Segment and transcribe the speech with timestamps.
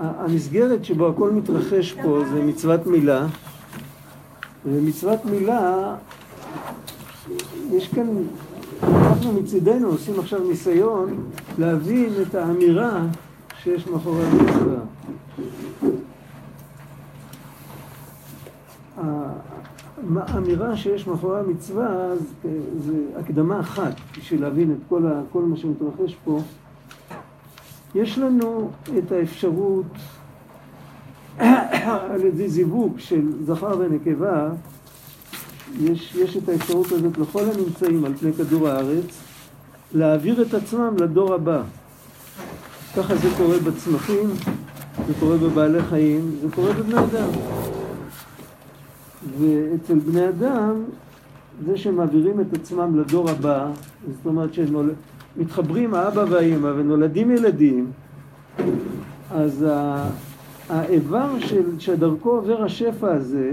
[0.00, 3.26] המסגרת שבו הכל מתרחש פה זה מצוות מילה,
[4.66, 5.94] ומצוות מילה,
[7.72, 8.06] יש כאן,
[8.82, 13.06] אנחנו מצידנו עושים עכשיו ניסיון להבין את האמירה
[13.62, 14.78] שיש מאחורי המצווה.
[20.16, 22.12] האמירה שיש מאחורי המצווה
[22.78, 26.40] זה הקדמה אחת בשביל להבין את כל, כל מה שמתרחש פה.
[27.94, 29.86] יש לנו את האפשרות
[32.10, 34.48] על ידי זיווג של זכר ונקבה,
[35.80, 39.20] יש, יש את האפשרות הזאת לכל הנמצאים על פני כדור הארץ
[39.94, 41.62] להעביר את עצמם לדור הבא.
[42.96, 44.30] ככה זה קורה בצמחים,
[45.06, 47.28] זה קורה בבעלי חיים, זה קורה בבני אדם.
[49.38, 50.84] ואצל בני אדם,
[51.66, 53.70] זה שמעבירים את עצמם לדור הבא,
[54.16, 54.54] זאת אומרת
[55.34, 57.90] שמתחברים האבא והאימא ונולדים ילדים,
[59.30, 59.66] אז
[60.68, 63.52] האיבר של, שדרכו עובר השפע הזה,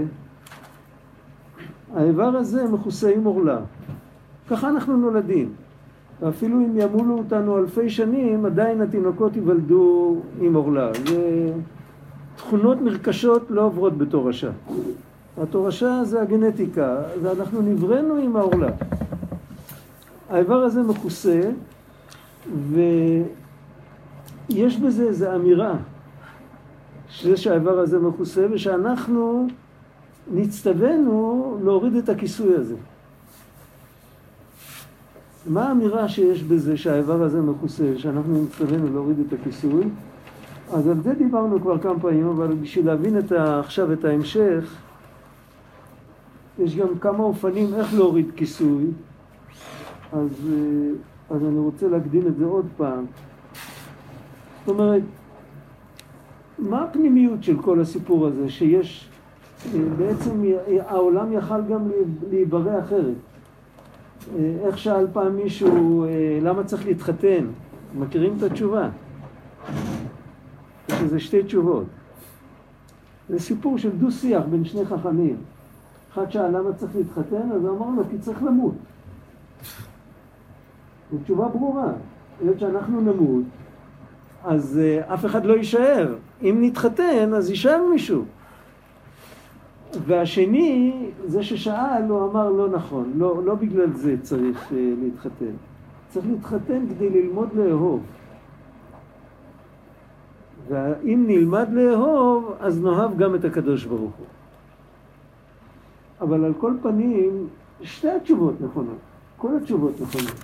[1.94, 3.58] האיבר הזה מכוסה עם עורלה.
[4.50, 5.52] ככה אנחנו נולדים.
[6.20, 10.90] ואפילו אם ימולו אותנו אלפי שנים, עדיין התינוקות ייוולדו עם עורלה.
[12.36, 14.50] תכונות נרכשות לא עוברות בתורשה.
[15.42, 18.70] התורשה זה הגנטיקה, ואנחנו נבראנו עם העורלה.
[20.28, 21.50] האיבר הזה מכוסה,
[24.50, 25.74] ויש בזה איזו אמירה,
[27.08, 29.48] שזה שהאיבר הזה מכוסה, ושאנחנו
[30.32, 32.74] נצטווינו להוריד את הכיסוי הזה.
[35.46, 39.84] מה האמירה שיש בזה שהאיבר הזה מכוסה, שאנחנו נצטווינו להוריד את הכיסוי?
[40.72, 44.74] אז על זה דיברנו כבר כמה פעמים, אבל בשביל להבין את ה, עכשיו את ההמשך,
[46.58, 48.84] יש גם כמה אופנים איך להוריד כיסוי,
[50.12, 53.04] אז, אה, אז אני רוצה להקדים את זה עוד פעם.
[54.66, 55.02] זאת אומרת,
[56.58, 59.08] מה הפנימיות של כל הסיפור הזה, שיש,
[59.74, 60.42] אה, בעצם
[60.86, 61.88] העולם יכל גם
[62.30, 63.14] להיברא אחרת.
[64.36, 66.06] אה, איך שאל פעם מישהו,
[66.42, 67.46] למה צריך להתחתן?
[67.98, 68.88] מכירים את התשובה?
[70.88, 71.84] יש לזה שתי תשובות.
[73.28, 75.36] זה סיפור של דו-שיח בין שני חכמים.
[76.12, 78.74] אחד שאל למה צריך להתחתן, אז הוא אמר לו, כי צריך למות.
[81.12, 81.92] זו תשובה ברורה.
[82.40, 83.44] היות שאנחנו נמות,
[84.44, 86.14] אז uh, אף אחד לא יישאר.
[86.42, 88.24] אם נתחתן, אז יישאר מישהו.
[90.06, 95.52] והשני, זה ששאל, הוא אמר לא נכון, לא, לא בגלל זה צריך uh, להתחתן.
[96.08, 98.02] צריך להתחתן כדי ללמוד לאהוב.
[100.68, 104.26] ואם נלמד לאהוב, אז נאהב גם את הקדוש ברוך הוא.
[106.20, 107.46] אבל על כל פנים,
[107.82, 108.98] שתי התשובות נכונות,
[109.36, 110.34] כל התשובות נכונות.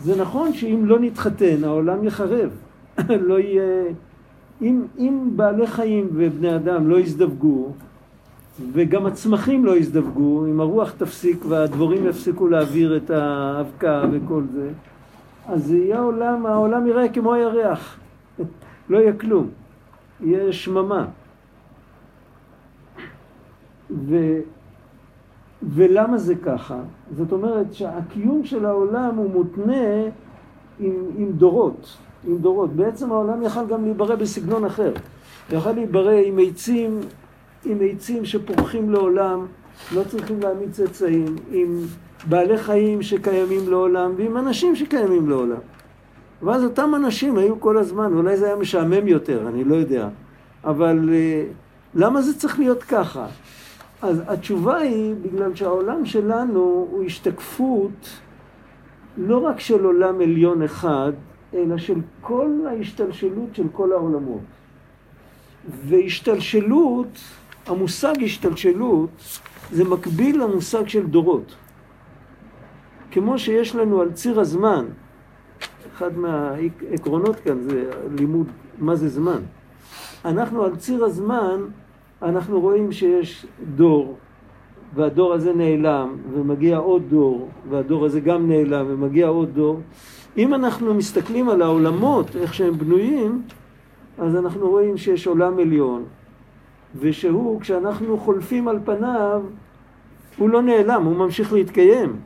[0.00, 2.50] זה נכון שאם לא נתחתן, העולם יחרב.
[3.28, 3.84] לא יהיה...
[4.62, 7.72] אם, אם בעלי חיים ובני אדם לא יזדווגו,
[8.72, 14.70] וגם הצמחים לא יזדווגו, אם הרוח תפסיק והדבורים יפסיקו להעביר את האבקה וכל זה,
[15.48, 17.96] אז יהיה העולם, העולם יראה כמו הירח.
[18.90, 19.48] לא יהיה כלום.
[20.20, 21.06] יהיה שממה.
[23.90, 24.16] ו...
[25.68, 26.78] ולמה זה ככה?
[27.16, 30.02] זאת אומרת שהקיום של העולם הוא מותנה
[30.80, 32.72] עם, עם דורות, עם דורות.
[32.76, 34.92] בעצם העולם יכל גם להיברא בסגנון אחר.
[35.52, 37.00] יכל להיברא עם עצים,
[37.64, 39.46] עם עצים שפורחים לעולם,
[39.94, 41.80] לא צריכים להעמיד צאצאים, עם
[42.28, 45.60] בעלי חיים שקיימים לעולם ועם אנשים שקיימים לעולם.
[46.42, 50.08] ואז אותם אנשים היו כל הזמן, אולי זה היה משעמם יותר, אני לא יודע.
[50.64, 51.44] אבל אה,
[51.94, 53.26] למה זה צריך להיות ככה?
[54.04, 58.08] אז התשובה היא בגלל שהעולם שלנו הוא השתקפות
[59.16, 61.12] לא רק של עולם עליון אחד,
[61.54, 64.40] אלא של כל ההשתלשלות של כל העולמות.
[65.86, 67.18] והשתלשלות,
[67.66, 69.10] המושג השתלשלות,
[69.72, 71.54] זה מקביל למושג של דורות.
[73.10, 74.84] כמו שיש לנו על ציר הזמן,
[75.94, 78.46] אחד מהעקרונות כאן זה לימוד
[78.78, 79.40] מה זה זמן.
[80.24, 81.60] אנחנו על ציר הזמן
[82.22, 83.46] אנחנו רואים שיש
[83.76, 84.16] דור,
[84.94, 89.80] והדור הזה נעלם, ומגיע עוד דור, והדור הזה גם נעלם, ומגיע עוד דור.
[90.38, 93.42] אם אנחנו מסתכלים על העולמות, איך שהם בנויים,
[94.18, 96.04] אז אנחנו רואים שיש עולם עליון,
[97.00, 99.42] ושהוא, כשאנחנו חולפים על פניו,
[100.38, 102.16] הוא לא נעלם, הוא ממשיך להתקיים.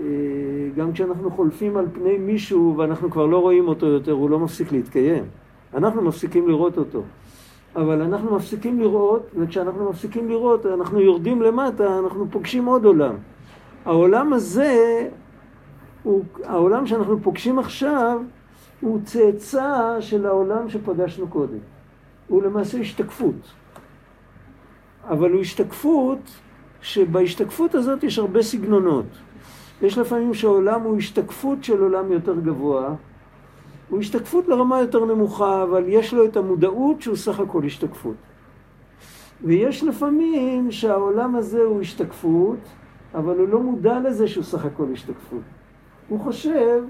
[0.00, 0.06] אה,
[0.76, 4.72] גם כשאנחנו חולפים על פני מישהו ואנחנו כבר לא רואים אותו יותר, הוא לא מפסיק
[4.72, 5.24] להתקיים.
[5.74, 7.02] אנחנו מפסיקים לראות אותו.
[7.76, 13.14] אבל אנחנו מפסיקים לראות, וכשאנחנו מפסיקים לראות, אנחנו יורדים למטה, אנחנו פוגשים עוד עולם.
[13.84, 15.08] העולם הזה,
[16.02, 18.20] הוא, העולם שאנחנו פוגשים עכשיו,
[18.80, 21.58] הוא צאצא של העולם שפגשנו קודם.
[22.28, 23.52] הוא למעשה השתקפות.
[25.08, 26.18] אבל הוא השתקפות
[26.80, 29.06] שבהשתקפות הזאת יש הרבה סגנונות.
[29.82, 32.94] יש לפעמים שהעולם הוא השתקפות של עולם יותר גבוה,
[33.88, 38.14] הוא השתקפות לרמה יותר נמוכה, אבל יש לו את המודעות שהוא סך הכל השתקפות.
[39.44, 42.58] ויש לפעמים שהעולם הזה הוא השתקפות,
[43.14, 45.42] אבל הוא לא מודע לזה שהוא סך הכל השתקפות.
[46.08, 46.82] הוא חושב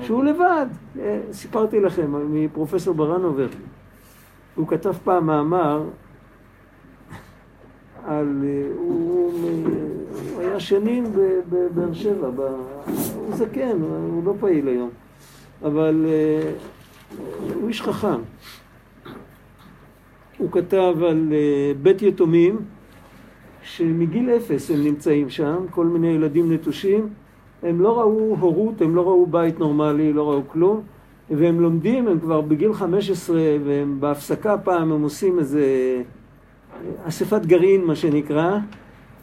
[0.00, 0.66] שהוא לבד.
[0.98, 3.46] אה, סיפרתי לכם מפרופסור ברנובר,
[4.54, 5.82] הוא כתב פעם מאמר
[8.04, 8.44] על...
[8.44, 9.32] אה, הוא,
[10.34, 11.04] הוא היה שנים
[11.50, 12.28] בבאר שבע,
[13.16, 14.90] הוא זקן, הוא לא פעיל היום,
[15.64, 16.52] אבל אה,
[17.54, 18.20] הוא איש חכם.
[20.38, 21.32] הוא כתב על
[21.82, 22.58] בית יתומים,
[23.62, 27.08] שמגיל אפס הם נמצאים שם, כל מיני ילדים נטושים,
[27.62, 30.80] הם לא ראו הורות, הם לא ראו בית נורמלי, לא ראו כלום,
[31.30, 35.62] והם לומדים, הם כבר בגיל 15, והם בהפסקה פעם, הם עושים איזה
[37.04, 38.58] אספת גרעין, מה שנקרא,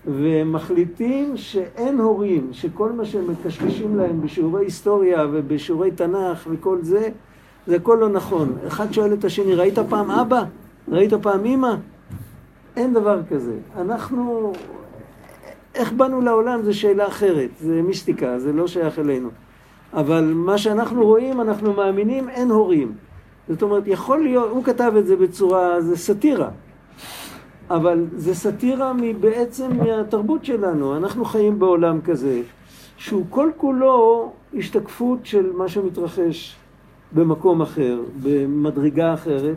[0.08, 7.10] והם מחליטים שאין הורים, שכל מה שהם מקשקשים להם בשיעורי היסטוריה ובשיעורי תנ"ך וכל זה,
[7.68, 8.58] זה הכל לא נכון.
[8.68, 10.44] אחד שואל את השני, ראית פעם אבא?
[10.88, 11.76] ראית פעם אימא?
[12.76, 13.56] אין דבר כזה.
[13.78, 14.54] אנחנו,
[15.76, 19.30] איך באנו לעולם זו שאלה אחרת, זה מיסטיקה, זה לא שייך אלינו.
[19.94, 22.92] אבל מה שאנחנו רואים, אנחנו מאמינים, אין הורים.
[23.50, 26.50] זאת אומרת, יכול להיות, הוא כתב את זה בצורה, זה סאטירה.
[27.69, 30.98] אבל זה סאטירה בעצם מהתרבות שלנו.
[30.98, 32.42] אנחנו חיים בעולם כזה,
[32.98, 36.56] שהוא כל כולו השתקפות של מה שמתרחש
[37.13, 39.56] במקום אחר, במדרגה אחרת,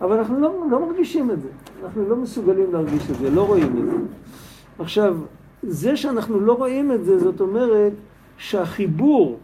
[0.00, 1.48] אבל אנחנו לא, לא מרגישים את זה.
[1.84, 3.96] אנחנו לא מסוגלים להרגיש את זה, לא רואים את זה.
[4.78, 5.16] עכשיו,
[5.62, 7.92] זה שאנחנו לא רואים את זה, זאת אומרת
[8.38, 9.38] שהחיבור,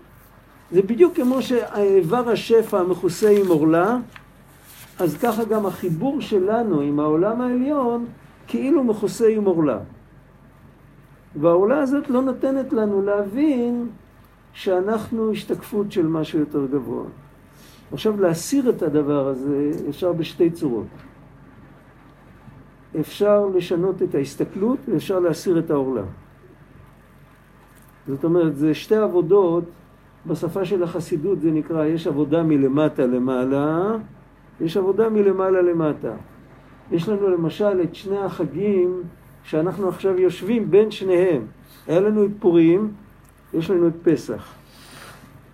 [0.73, 3.99] זה בדיוק כמו שהאיבר השפע המכוסה עם עורלה,
[4.99, 8.06] אז ככה גם החיבור שלנו עם העולם העליון
[8.47, 9.79] כאילו מכוסה עם עורלה.
[11.37, 13.89] והעורלה הזאת לא נותנת לנו להבין
[14.53, 17.05] שאנחנו השתקפות של משהו יותר גבוה.
[17.93, 20.87] עכשיו להסיר את הדבר הזה אפשר בשתי צורות.
[23.00, 26.03] אפשר לשנות את ההסתכלות ואפשר להסיר את העורלה.
[28.09, 29.65] זאת אומרת, זה שתי עבודות,
[30.27, 33.97] בשפה של החסידות זה נקרא, יש עבודה מלמטה למעלה,
[34.62, 36.12] יש עבודה מלמעלה למטה.
[36.93, 39.03] יש לנו למשל את שני החגים
[39.44, 41.43] שאנחנו עכשיו יושבים בין שניהם.
[41.87, 42.91] היה לנו את פורים,
[43.55, 44.55] יש לנו את פסח.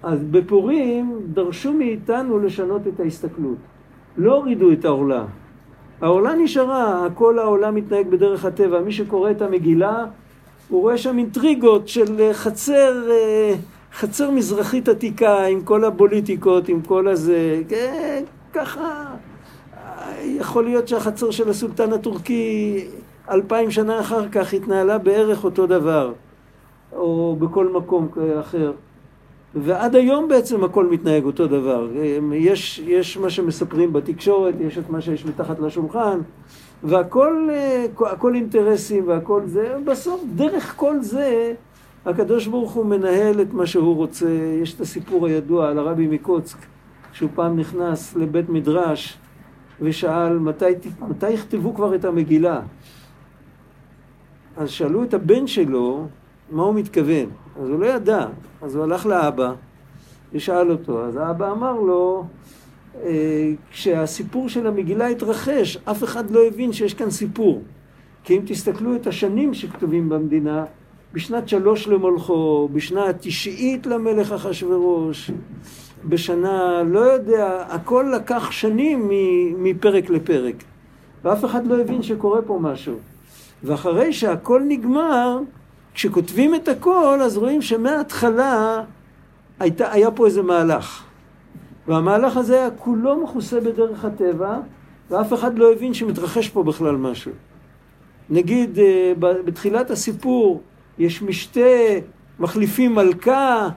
[0.02, 3.56] אז בפורים דרשו מאיתנו לשנות את ההסתכלות.
[4.16, 5.24] לא הורידו את העורלה.
[6.00, 8.80] העורלה נשארה, כל העולם מתנהג בדרך הטבע.
[8.80, 10.04] מי שקורא את המגילה,
[10.68, 13.54] הוא רואה שם אינטריגות של חצר, אה,
[13.92, 17.62] חצר מזרחית עתיקה עם כל הפוליטיקות, עם כל הזה.
[18.52, 19.04] ככה,
[20.24, 22.84] יכול להיות שהחצר של הסולטן הטורקי
[23.30, 26.12] אלפיים שנה אחר כך התנהלה בערך אותו דבר,
[26.92, 28.08] או בכל מקום
[28.40, 28.72] אחר.
[29.54, 31.88] ועד היום בעצם הכל מתנהג אותו דבר.
[32.32, 36.18] יש, יש מה שמספרים בתקשורת, יש את מה שיש מתחת לשולחן,
[36.82, 37.48] והכל
[38.06, 41.54] הכל אינטרסים והכל זה, בסוף דרך כל זה
[42.06, 44.26] הקדוש ברוך הוא מנהל את מה שהוא רוצה.
[44.62, 46.58] יש את הסיפור הידוע על הרבי מקוצק,
[47.12, 49.18] שהוא פעם נכנס לבית מדרש
[49.80, 50.64] ושאל מתי,
[51.08, 52.60] מתי יכתבו כבר את המגילה.
[54.56, 56.06] אז שאלו את הבן שלו
[56.50, 57.26] מה הוא מתכוון.
[57.60, 58.26] אז הוא לא ידע,
[58.62, 59.52] אז הוא הלך לאבא
[60.32, 61.04] ושאל אותו.
[61.04, 62.26] אז האבא אמר לו,
[63.02, 67.62] אה, כשהסיפור של המגילה התרחש, אף אחד לא הבין שיש כאן סיפור.
[68.24, 70.64] כי אם תסתכלו את השנים שכתובים במדינה,
[71.12, 75.30] בשנת שלוש למולכו, בשנה התשעית למלך אחשורוש,
[76.04, 79.10] בשנה, לא יודע, הכל לקח שנים
[79.58, 80.54] מפרק לפרק.
[81.24, 82.94] ואף אחד לא הבין שקורה פה משהו.
[83.64, 85.38] ואחרי שהכל נגמר,
[85.94, 88.82] כשכותבים את הכל, אז רואים שמההתחלה
[89.60, 91.04] היה פה איזה מהלך.
[91.88, 94.58] והמהלך הזה היה כולו מכוסה בדרך הטבע,
[95.10, 97.32] ואף אחד לא הבין שמתרחש פה בכלל משהו.
[98.30, 100.62] נגיד, אה, בתחילת הסיפור
[100.98, 101.60] יש משתה,
[102.40, 103.68] מחליפים מלכה,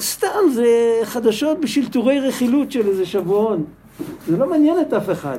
[0.00, 3.64] סתם, זה חדשות בשביל טורי רכילות של איזה שבועון.
[4.28, 5.38] זה לא מעניין את אף אחד.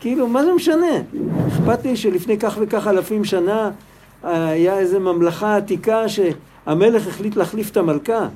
[0.00, 0.86] כאילו, מה זה משנה?
[1.48, 3.70] אכפת לי שלפני כך וכך אלפים שנה
[4.22, 8.28] היה איזו ממלכה עתיקה שהמלך החליט להחליף את המלכה.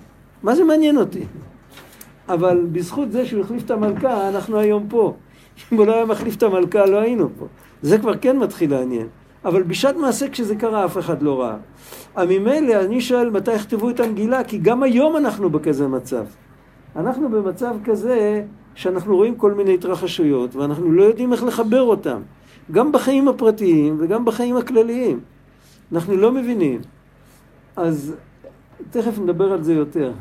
[0.43, 1.25] מה זה מעניין אותי?
[2.29, 5.15] אבל בזכות זה שהוא החליף את המלכה, אנחנו היום פה.
[5.73, 7.47] אם הוא לא היה מחליף את המלכה, לא היינו פה.
[7.83, 9.07] זה כבר כן מתחיל לעניין.
[9.45, 11.57] אבל בשעת מעשה כשזה קרה, אף אחד לא ראה.
[12.27, 16.25] ממילא, אני שואל מתי יכתבו את המגילה, כי גם היום אנחנו בכזה מצב.
[16.97, 18.45] אנחנו במצב כזה
[18.75, 22.21] שאנחנו רואים כל מיני התרחשויות ואנחנו לא יודעים איך לחבר אותם,
[22.71, 25.21] גם בחיים הפרטיים וגם בחיים הכלליים.
[25.93, 26.81] אנחנו לא מבינים.
[27.77, 28.15] אז
[28.91, 30.13] תכף נדבר על זה יותר.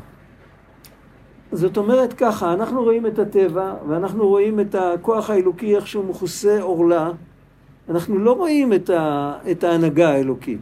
[1.52, 6.62] זאת אומרת ככה, אנחנו רואים את הטבע ואנחנו רואים את הכוח האלוקי איך שהוא מכוסה
[6.62, 7.10] עורלה,
[7.88, 10.60] אנחנו לא רואים את, ה, את ההנהגה האלוקית.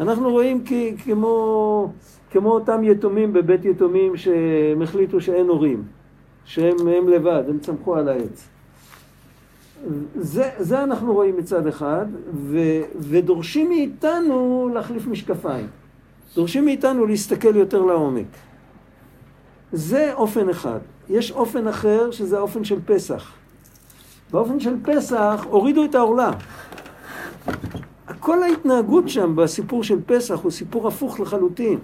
[0.00, 0.72] אנחנו רואים כ,
[1.04, 1.92] כמו,
[2.30, 5.82] כמו אותם יתומים בבית יתומים שהם החליטו שאין הורים,
[6.44, 8.48] שהם הם לבד, הם צמחו על העץ.
[10.16, 12.58] זה, זה אנחנו רואים מצד אחד, ו,
[12.98, 15.66] ודורשים מאיתנו להחליף משקפיים.
[16.34, 18.26] דורשים מאיתנו להסתכל יותר לעומק.
[19.72, 20.78] זה אופן אחד.
[21.08, 23.32] יש אופן אחר שזה האופן של פסח.
[24.34, 26.30] באופן של פסח הורידו את העורלה.
[28.20, 31.78] כל ההתנהגות שם בסיפור של פסח הוא סיפור הפוך לחלוטין.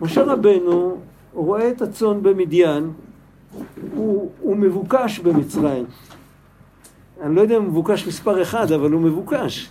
[0.00, 0.96] משה רבנו
[1.34, 2.90] רואה את הצאן במדיין,
[3.94, 5.84] הוא, הוא מבוקש במצרים.
[7.20, 9.70] אני לא יודע אם הוא מבוקש מספר אחד, אבל הוא מבוקש.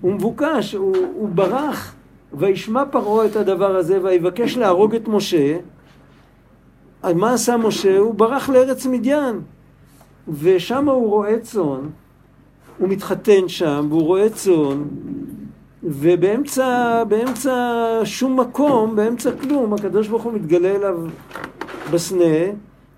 [0.00, 1.94] הוא מבוקש, הוא, הוא ברח,
[2.32, 5.58] וישמע פרעה את הדבר הזה, ויבקש להרוג את משה.
[7.14, 7.98] מה עשה משה?
[7.98, 9.40] הוא ברח לארץ מדיין.
[10.28, 11.80] ושם הוא רואה צאן,
[12.78, 14.82] הוא מתחתן שם, והוא רואה צאן,
[15.82, 17.54] ובאמצע באמצע
[18.04, 20.98] שום מקום, באמצע כלום, הקדוש ברוך הוא מתגלה אליו
[21.90, 22.52] בסנה,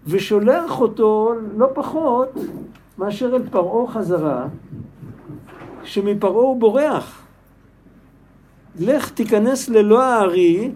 [0.06, 2.28] ושולח אותו לא פחות
[2.98, 4.46] מאשר אל פרעה חזרה,
[5.84, 7.22] שמפרעה הוא בורח.
[8.78, 10.70] לך תיכנס ללא הארי,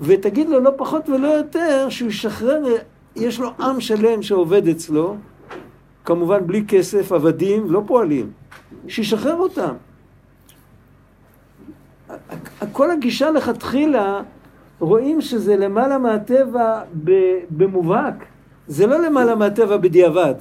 [0.00, 2.62] ותגיד לו לא פחות ולא יותר שהוא ישחרר,
[3.16, 5.16] יש לו עם שלם שעובד אצלו,
[6.06, 8.30] כמובן בלי כסף, עבדים, לא פועלים,
[8.88, 9.74] שישחרר אותם.
[12.72, 14.22] כל הגישה לכתחילה,
[14.78, 16.80] רואים שזה למעלה מהטבע
[17.50, 18.24] במובהק.
[18.68, 20.34] זה לא למעלה מהטבע בדיעבד.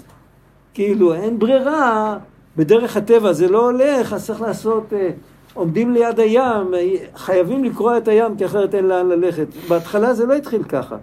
[0.73, 2.17] כאילו, אין ברירה,
[2.57, 5.09] בדרך הטבע זה לא הולך, אז צריך לעשות, אה,
[5.53, 6.73] עומדים ליד הים,
[7.15, 9.47] חייבים לקרוע את הים כי אחרת אין לאן ללכת.
[9.69, 10.97] בהתחלה זה לא התחיל ככה.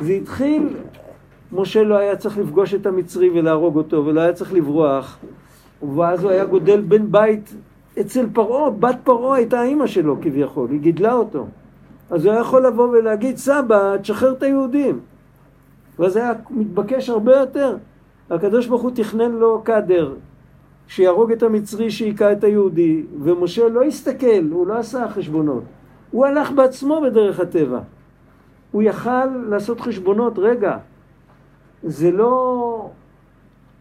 [0.00, 0.68] זה התחיל
[1.54, 5.18] משה לא היה צריך לפגוש את המצרי ולהרוג אותו, ולא היה צריך לברוח,
[5.96, 7.54] ואז הוא היה גודל בן בית
[8.00, 11.46] אצל פרעה, בת פרעה הייתה אימא שלו כביכול, היא גידלה אותו.
[12.10, 15.00] אז הוא היה יכול לבוא ולהגיד, סבא, תשחרר את היהודים.
[15.98, 17.76] ואז היה מתבקש הרבה יותר.
[18.30, 20.14] הקדוש ברוך הוא תכנן לו קאדר,
[20.88, 25.62] שיהרוג את המצרי שהיכה את היהודי, ומשה לא הסתכל, הוא לא עשה חשבונות.
[26.10, 27.80] הוא הלך בעצמו בדרך הטבע.
[28.72, 30.78] הוא יכל לעשות חשבונות, רגע,
[31.84, 32.90] זה לא,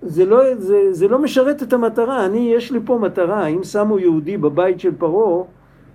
[0.02, 2.26] זה לא, זה, זה לא משרת את המטרה.
[2.26, 3.48] אני, יש לי פה מטרה.
[3.48, 5.44] אם שמו יהודי בבית של פרעה,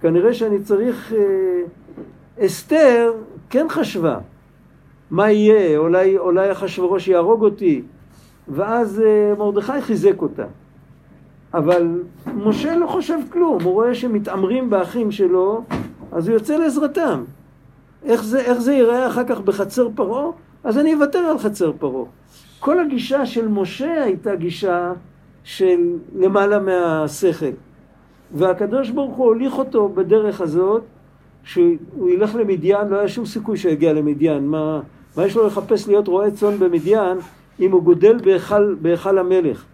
[0.00, 1.12] כנראה שאני צריך...
[1.12, 1.62] אה,
[2.46, 3.12] אסתר
[3.50, 4.18] כן חשבה.
[5.10, 5.78] מה יהיה?
[5.78, 7.82] אולי, אולי אחשוורוש יהרוג אותי.
[8.48, 10.44] ואז אה, מרדכי חיזק אותה.
[11.54, 12.02] אבל
[12.34, 15.64] משה לא חושב כלום, הוא רואה שמתעמרים באחים שלו,
[16.12, 17.24] אז הוא יוצא לעזרתם.
[18.04, 20.30] איך זה, איך זה ייראה אחר כך בחצר פרעה?
[20.64, 22.04] אז אני אוותר על חצר פרעה.
[22.60, 24.92] כל הגישה של משה הייתה גישה
[25.44, 27.46] של למעלה מהשכל.
[28.34, 30.82] והקדוש ברוך הוא הוליך אותו בדרך הזאת,
[31.44, 34.46] שהוא ילך למדיין, לא היה שום סיכוי שיגיע למדיין.
[34.46, 34.80] מה,
[35.16, 37.18] מה יש לו לחפש להיות רועה צאן במדיין
[37.60, 39.64] אם הוא גודל בהיכל, בהיכל המלך,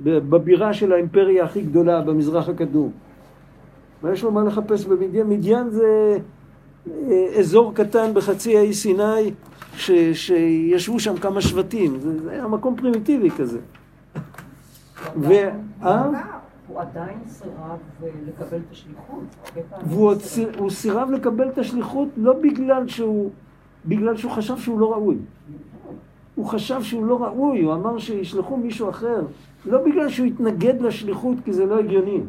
[0.00, 2.90] בבירה של האימפריה הכי גדולה במזרח הקדום?
[4.02, 5.26] מה יש לו מה לחפש במדיין?
[5.26, 6.18] מדיין זה
[6.90, 9.30] אה, אזור קטן בחצי האי סיני
[9.76, 13.58] ש, שישבו שם כמה שבטים, זה, זה היה מקום פרימיטיבי כזה.
[15.16, 15.32] ו...
[15.82, 16.10] אה?
[16.68, 19.24] הוא עדיין סירב אה, לקבל את השליחות.
[19.86, 23.30] והוא סירב לקבל את השליחות לא בגלל שהוא,
[23.86, 25.16] בגלל שהוא חשב שהוא לא ראוי.
[26.34, 29.26] הוא חשב שהוא לא ראוי, הוא אמר שישלחו מישהו אחר.
[29.66, 32.20] לא בגלל שהוא התנגד לשליחות, כי זה לא הגיוני.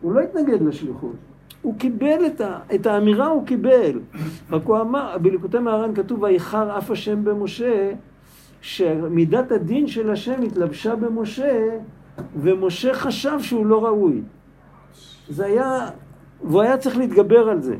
[0.00, 1.16] הוא לא התנגד לשליחות.
[1.66, 4.00] הוא קיבל את, ה, את האמירה, הוא קיבל.
[4.50, 7.92] רק הוא אמר, בליקוטי מהר"ן כתוב, ויחר אף השם במשה,
[8.60, 11.78] שמידת הדין של השם התלבשה במשה,
[12.36, 14.22] ומשה חשב שהוא לא ראוי.
[15.28, 15.90] זה היה,
[16.44, 17.76] והוא היה צריך להתגבר על זה.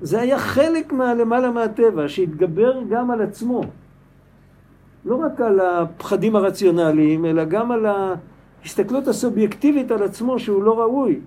[0.00, 3.60] זה היה חלק מהלמעלה מהטבע, שהתגבר גם על עצמו.
[5.04, 11.20] לא רק על הפחדים הרציונליים, אלא גם על ההסתכלות הסובייקטיבית על עצמו שהוא לא ראוי.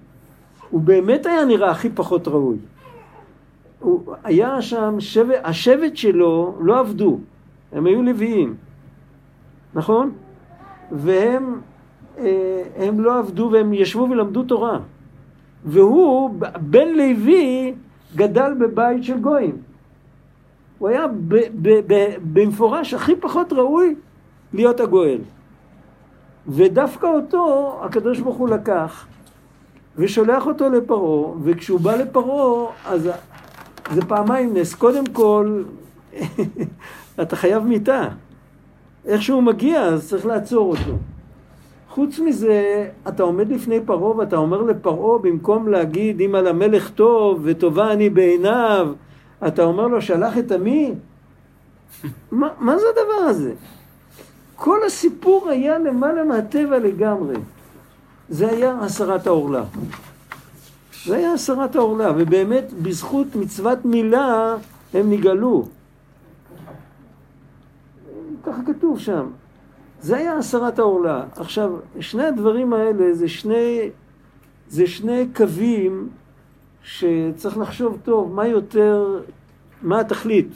[0.70, 2.58] הוא באמת היה נראה הכי פחות ראוי.
[3.80, 7.20] הוא היה שם, שבט, השבט שלו לא עבדו,
[7.72, 8.56] הם היו לוויים,
[9.74, 10.12] נכון?
[10.92, 11.62] והם
[12.20, 14.80] אה, הם לא עבדו והם ישבו ולמדו תורה.
[15.66, 17.74] והוא, בן לוי,
[18.16, 19.58] גדל בבית של גויים.
[20.78, 21.06] הוא היה
[22.34, 23.96] במפורש הכי פחות ראוי
[24.54, 25.20] להיות הגואל.
[26.48, 29.08] ודווקא אותו הקדוש ברוך הוא לקח
[30.00, 33.10] ושולח אותו לפרעה, וכשהוא בא לפרעה, אז
[33.94, 34.74] זה פעמיים נס.
[34.74, 35.64] קודם כל,
[37.22, 38.08] אתה חייב מיתה.
[39.06, 40.98] איך שהוא מגיע, אז צריך לעצור אותו.
[41.90, 47.42] חוץ מזה, אתה עומד לפני פרעה ואתה אומר לפרעה, במקום להגיד אם על המלך טוב
[47.44, 48.88] וטובה אני בעיניו,
[49.48, 50.94] אתה אומר לו שלח את עמי?
[52.32, 53.54] מה, מה זה הדבר הזה?
[54.56, 57.36] כל הסיפור היה למעלה מהטבע לגמרי.
[58.30, 59.64] זה היה הסרת העורלה.
[61.06, 64.56] זה היה הסרת העורלה, ובאמת בזכות מצוות מילה
[64.94, 65.68] הם נגאלו.
[68.44, 69.26] ככה כתוב שם.
[70.02, 71.24] זה היה הסרת העורלה.
[71.36, 73.90] עכשיו, שני הדברים האלה זה שני,
[74.70, 76.10] זה שני קווים
[76.84, 79.22] שצריך לחשוב טוב מה יותר,
[79.82, 80.52] מה התכלית.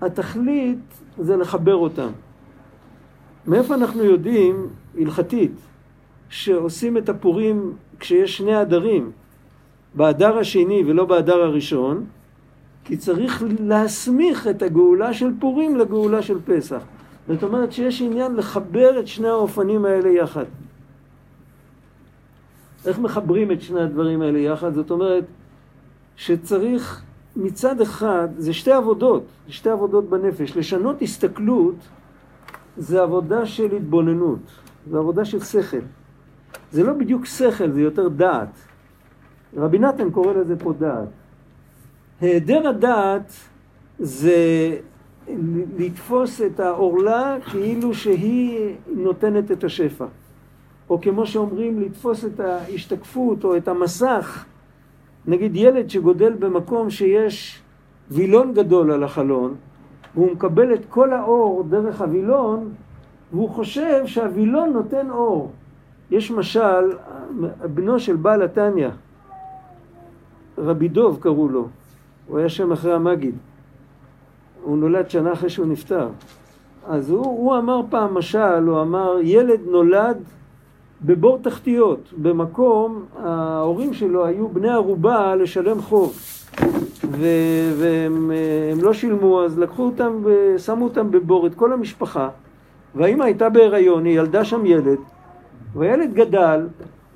[0.00, 0.78] התכלית
[1.18, 2.08] זה לחבר אותם.
[3.46, 4.66] מאיפה אנחנו יודעים,
[4.98, 5.52] הלכתית,
[6.28, 9.10] שעושים את הפורים כשיש שני הדרים,
[9.94, 12.04] באדר השני ולא באדר הראשון,
[12.84, 16.82] כי צריך להסמיך את הגאולה של פורים לגאולה של פסח.
[17.28, 20.44] זאת אומרת שיש עניין לחבר את שני האופנים האלה יחד.
[22.86, 24.74] איך מחברים את שני הדברים האלה יחד?
[24.74, 25.24] זאת אומרת
[26.16, 27.02] שצריך
[27.36, 30.56] מצד אחד, זה שתי עבודות, זה שתי עבודות בנפש.
[30.56, 31.74] לשנות הסתכלות
[32.76, 34.38] זה עבודה של התבוננות,
[34.90, 35.84] זה עבודה של שכל.
[36.72, 38.48] זה לא בדיוק שכל, זה יותר דעת.
[39.56, 41.08] רבי נתן קורא לזה פה דעת.
[42.20, 43.32] היעדר הדעת
[43.98, 44.36] זה
[45.78, 50.06] לתפוס את העורלה כאילו שהיא נותנת את השפע.
[50.90, 54.44] או כמו שאומרים, לתפוס את ההשתקפות או את המסך.
[55.26, 57.62] נגיד ילד שגודל במקום שיש
[58.10, 59.54] וילון גדול על החלון,
[60.14, 62.72] והוא מקבל את כל האור דרך הווילון,
[63.32, 65.52] והוא חושב שהווילון נותן אור.
[66.10, 66.92] יש משל,
[67.74, 68.88] בנו של בעל התניא,
[70.58, 71.68] רבי דוב קראו לו,
[72.26, 73.34] הוא היה שם אחרי המגיד.
[74.62, 76.08] הוא נולד שנה אחרי שהוא נפטר.
[76.86, 80.16] אז הוא, הוא אמר פעם משל, הוא אמר, ילד נולד
[81.02, 86.14] בבור תחתיות, במקום, ההורים שלו היו בני ערובה לשלם חוב.
[87.10, 88.30] ו- והם
[88.82, 92.28] לא שילמו, אז לקחו אותם ושמו אותם בבור, את כל המשפחה.
[92.94, 94.98] והאימא הייתה בהיריון, היא ילדה שם ילד,
[95.74, 96.66] והילד גדל,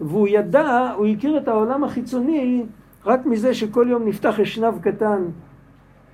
[0.00, 2.64] והוא ידע, הוא הכיר את העולם החיצוני
[3.06, 5.22] רק מזה שכל יום נפתח אשנב קטן.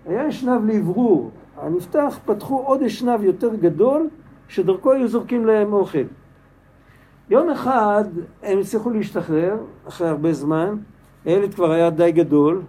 [0.07, 1.31] היה אשנב לאוורור.
[1.57, 4.09] הנפתח, פתחו עוד אשנב יותר גדול,
[4.49, 6.05] שדרכו היו זורקים להם אוכל.
[7.31, 8.05] יום אחד
[8.43, 9.57] הם הצליחו להשתחרר,
[9.89, 10.77] אחרי הרבה זמן,
[11.25, 12.63] הילד כבר היה די גדול,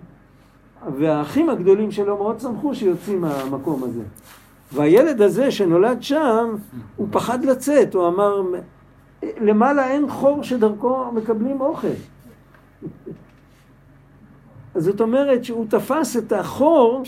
[0.98, 4.04] והאחים הגדולים שלו מאוד שמחו שיוצאים מהמקום הזה.
[4.74, 6.56] והילד הזה שנולד שם,
[6.96, 8.42] הוא פחד לצאת, הוא אמר,
[9.24, 11.88] למעלה אין חור שדרכו מקבלים אוכל.
[14.76, 17.04] זאת אומרת שהוא תפס את החור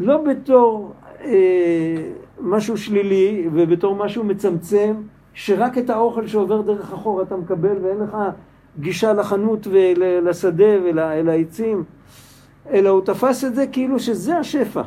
[0.00, 1.32] לא בתור אה,
[2.40, 4.94] משהו שלילי ובתור משהו מצמצם,
[5.34, 8.16] שרק את האוכל שעובר דרך החור אתה מקבל ואין לך
[8.80, 11.84] גישה לחנות ולשדה ולעצים,
[12.70, 14.82] אלא הוא תפס את זה כאילו שזה השפע.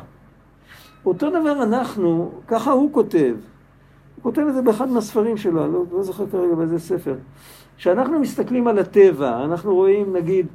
[1.06, 3.34] אותו דבר אנחנו, ככה הוא כותב,
[4.24, 7.14] כותב את זה באחד מהספרים שלו, אני לא, לא זוכר כרגע באיזה ספר.
[7.76, 10.46] כשאנחנו מסתכלים על הטבע, אנחנו רואים נגיד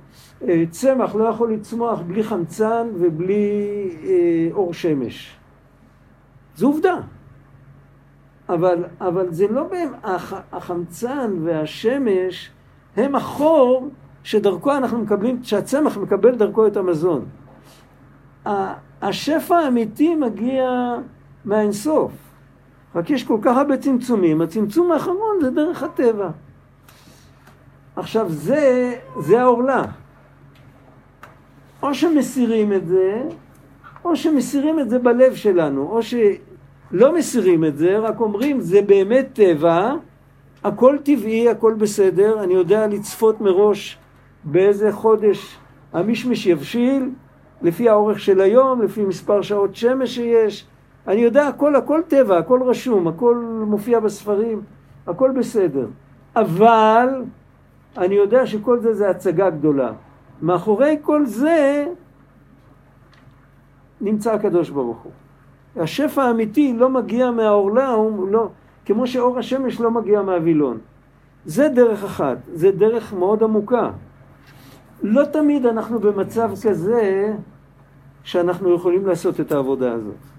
[0.47, 5.35] אה, צמח לא יכול לצמוח בלי חמצן ובלי אה, אור שמש.
[6.55, 6.95] זו עובדה.
[8.49, 12.51] אבל, אבל זה לא בהם, הח, החמצן והשמש
[12.97, 13.89] הם החור
[14.23, 17.25] שדרכו אנחנו מקבלים, שהצמח מקבל דרכו את המזון.
[19.01, 20.95] השפע האמיתי מגיע
[21.45, 22.28] מהאינסוף.
[22.95, 26.29] רק יש כל כך הרבה צמצומים, הצמצום האחרון זה דרך הטבע.
[27.95, 29.83] עכשיו זה, זה העורלה.
[31.83, 33.23] או שמסירים את זה,
[34.05, 39.27] או שמסירים את זה בלב שלנו, או שלא מסירים את זה, רק אומרים זה באמת
[39.33, 39.93] טבע,
[40.63, 43.97] הכל טבעי, הכל בסדר, אני יודע לצפות מראש
[44.43, 45.57] באיזה חודש
[45.93, 47.09] המשמש יבשיל,
[47.61, 50.65] לפי האורך של היום, לפי מספר שעות שמש שיש,
[51.09, 54.61] אני יודע הכל, הכל טבע, הכל רשום, הכל מופיע בספרים,
[55.07, 55.87] הכל בסדר.
[56.35, 57.09] אבל
[57.97, 59.91] אני יודע שכל זה זה הצגה גדולה.
[60.41, 61.85] מאחורי כל זה
[64.01, 65.11] נמצא הקדוש ברוך הוא.
[65.83, 67.95] השפע האמיתי לא מגיע מהעורלה,
[68.29, 68.49] לא,
[68.85, 70.77] כמו שאור השמש לא מגיע מהווילון.
[71.45, 73.91] זה דרך אחת, זה דרך מאוד עמוקה.
[75.03, 77.33] לא תמיד אנחנו במצב כזה
[78.23, 80.38] שאנחנו יכולים לעשות את העבודה הזאת.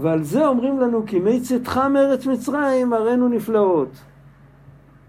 [0.00, 3.88] ועל זה אומרים לנו, כי מי צאתך מארץ מצרים הראינו נפלאות.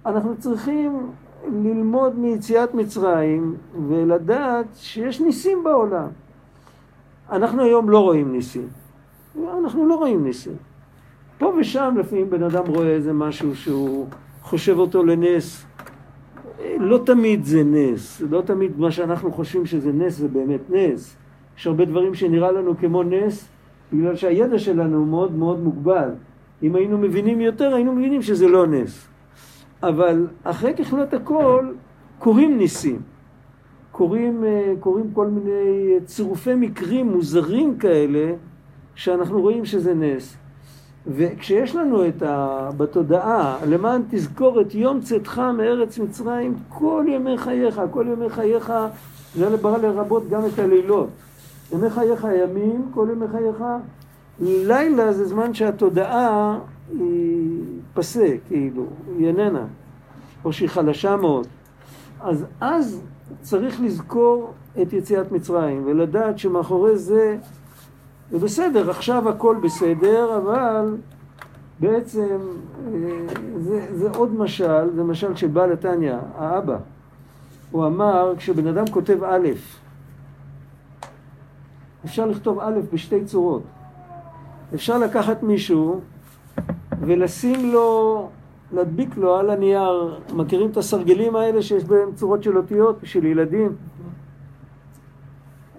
[0.06, 1.12] אנחנו צריכים
[1.48, 3.56] ללמוד מיציאת מצרים
[3.88, 6.08] ולדעת שיש ניסים בעולם.
[7.32, 8.68] אנחנו היום לא רואים ניסים.
[9.64, 10.56] אנחנו לא רואים ניסים.
[11.38, 14.08] פה ושם לפעמים בן אדם רואה איזה משהו שהוא
[14.42, 15.66] חושב אותו לנס.
[16.80, 21.16] לא תמיד זה נס, לא תמיד מה שאנחנו חושבים שזה נס זה באמת נס.
[21.58, 23.48] יש הרבה דברים שנראה לנו כמו נס,
[23.94, 26.10] בגלל שהידע שלנו הוא מאוד מאוד מוגבל.
[26.64, 29.08] אם היינו מבינים יותר, היינו מבינים שזה לא נס.
[29.84, 31.66] אבל אחרי ככלות הכל,
[32.20, 33.00] קורים ניסים.
[33.92, 38.34] קורים, אה, קורים כל מיני צירופי מקרים מוזרים כאלה,
[38.96, 40.38] שאנחנו רואים שזה נס.
[41.08, 42.70] וכשיש לנו את ה...
[42.78, 48.74] בתודעה, למען תזכור את יום צאתך מארץ מצרים כל ימי חייך, כל ימי חייך,
[49.36, 49.50] זה
[49.82, 51.10] לרבות גם את הלילות.
[51.74, 53.64] ימי חייך ימים, כל ימי חייך,
[54.40, 56.60] לילה זה זמן שהתודעה
[57.00, 57.62] היא
[57.94, 58.86] פסה, כאילו,
[59.18, 59.66] היא איננה,
[60.46, 61.48] או שהיא חלשה מאוד.
[62.22, 63.02] אז אז
[63.42, 67.38] צריך לזכור את יציאת מצרים, ולדעת שמאחורי זה,
[68.32, 70.96] זה בסדר, עכשיו הכל בסדר, אבל
[71.80, 72.38] בעצם
[72.88, 72.92] אה,
[73.58, 76.78] זה, זה עוד משל, זה משל של בעל התניא, האבא.
[77.72, 79.48] הוא אמר, כשבן אדם כותב א',
[82.06, 83.64] אפשר לכתוב א' בשתי צורות.
[84.74, 86.02] אפשר לקחת מישהו
[87.02, 88.30] ולשים לו,
[88.72, 93.76] להדביק לו על הנייר, מכירים את הסרגלים האלה שיש בהם צורות של אותיות בשביל ילדים?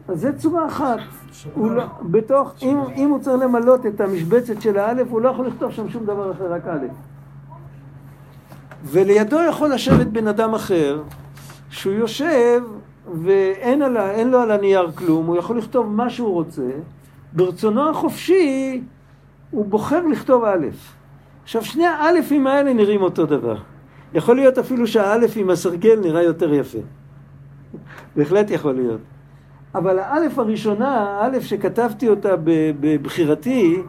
[0.08, 0.98] אז זה צורה אחת.
[1.54, 5.46] הוא לא, בתוך, אם, אם הוא צריך למלות את המשבצת של האלף, הוא לא יכול
[5.46, 6.86] לכתוב שם שום דבר אחר, רק א'.
[8.84, 11.02] ולידו יכול לשבת בן אדם אחר,
[11.70, 12.62] שהוא יושב
[13.14, 16.70] ואין על, לו על הנייר כלום, הוא יכול לכתוב מה שהוא רוצה,
[17.32, 18.82] ברצונו החופשי
[19.50, 20.66] הוא בוחר לכתוב א'.
[21.42, 23.56] עכשיו שני האלפים האלה נראים אותו דבר.
[24.14, 26.78] יכול להיות אפילו שהאלף עם הסרגל נראה יותר יפה.
[28.16, 29.00] בהחלט יכול להיות.
[29.74, 32.34] אבל האלף הראשונה, האלף שכתבתי אותה
[32.80, 33.82] בבחירתי,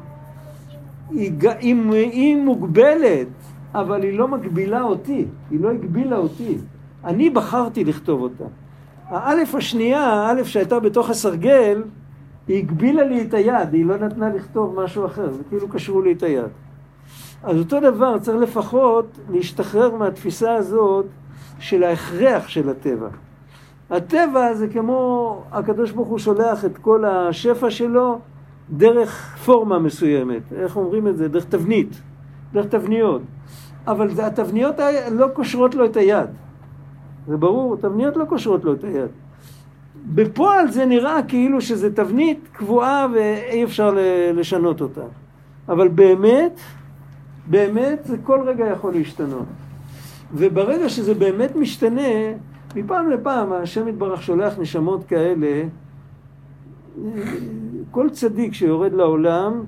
[1.11, 3.27] היא, היא, היא מוגבלת,
[3.73, 6.57] אבל היא לא מגבילה אותי, היא לא הגבילה אותי.
[7.05, 8.43] אני בחרתי לכתוב אותה.
[9.09, 11.83] האלף השנייה, האלף שהייתה בתוך הסרגל,
[12.47, 16.11] היא הגבילה לי את היד, היא לא נתנה לכתוב משהו אחר, זה כאילו קשרו לי
[16.11, 16.49] את היד.
[17.43, 21.05] אז אותו דבר, צריך לפחות להשתחרר מהתפיסה הזאת
[21.59, 23.07] של ההכרח של הטבע.
[23.89, 28.19] הטבע זה כמו, הקדוש ברוך הוא שולח את כל השפע שלו
[28.69, 31.27] דרך פורמה מסוימת, איך אומרים את זה?
[31.27, 32.01] דרך תבנית,
[32.53, 33.21] דרך תבניות.
[33.87, 34.75] אבל התבניות
[35.11, 36.29] לא קושרות לו את היד.
[37.27, 39.09] זה ברור, תבניות לא קושרות לו את היד.
[40.13, 43.97] בפועל זה נראה כאילו שזה תבנית קבועה ואי אפשר
[44.33, 45.01] לשנות אותה.
[45.69, 46.59] אבל באמת,
[47.47, 49.45] באמת זה כל רגע יכול להשתנות.
[50.33, 52.01] וברגע שזה באמת משתנה,
[52.75, 55.63] מפעם לפעם השם יתברך שולח נשמות כאלה,
[57.91, 59.63] כל צדיק שיורד לעולם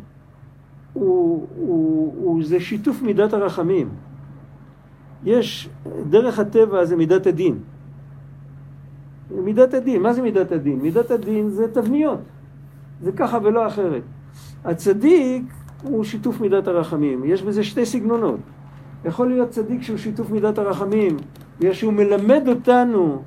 [0.93, 3.89] הוא, הוא, הוא, זה שיתוף מידת הרחמים.
[5.23, 5.69] יש,
[6.09, 7.57] דרך הטבע זה מידת הדין.
[9.31, 10.79] מידת הדין, מה זה מידת הדין?
[10.79, 12.19] מידת הדין זה תבניות,
[13.01, 14.01] זה ככה ולא אחרת.
[14.65, 15.43] הצדיק
[15.83, 18.39] הוא שיתוף מידת הרחמים, יש בזה שתי סגנונות.
[19.05, 21.17] יכול להיות צדיק שהוא שיתוף מידת הרחמים,
[21.59, 23.21] בגלל שהוא מלמד אותנו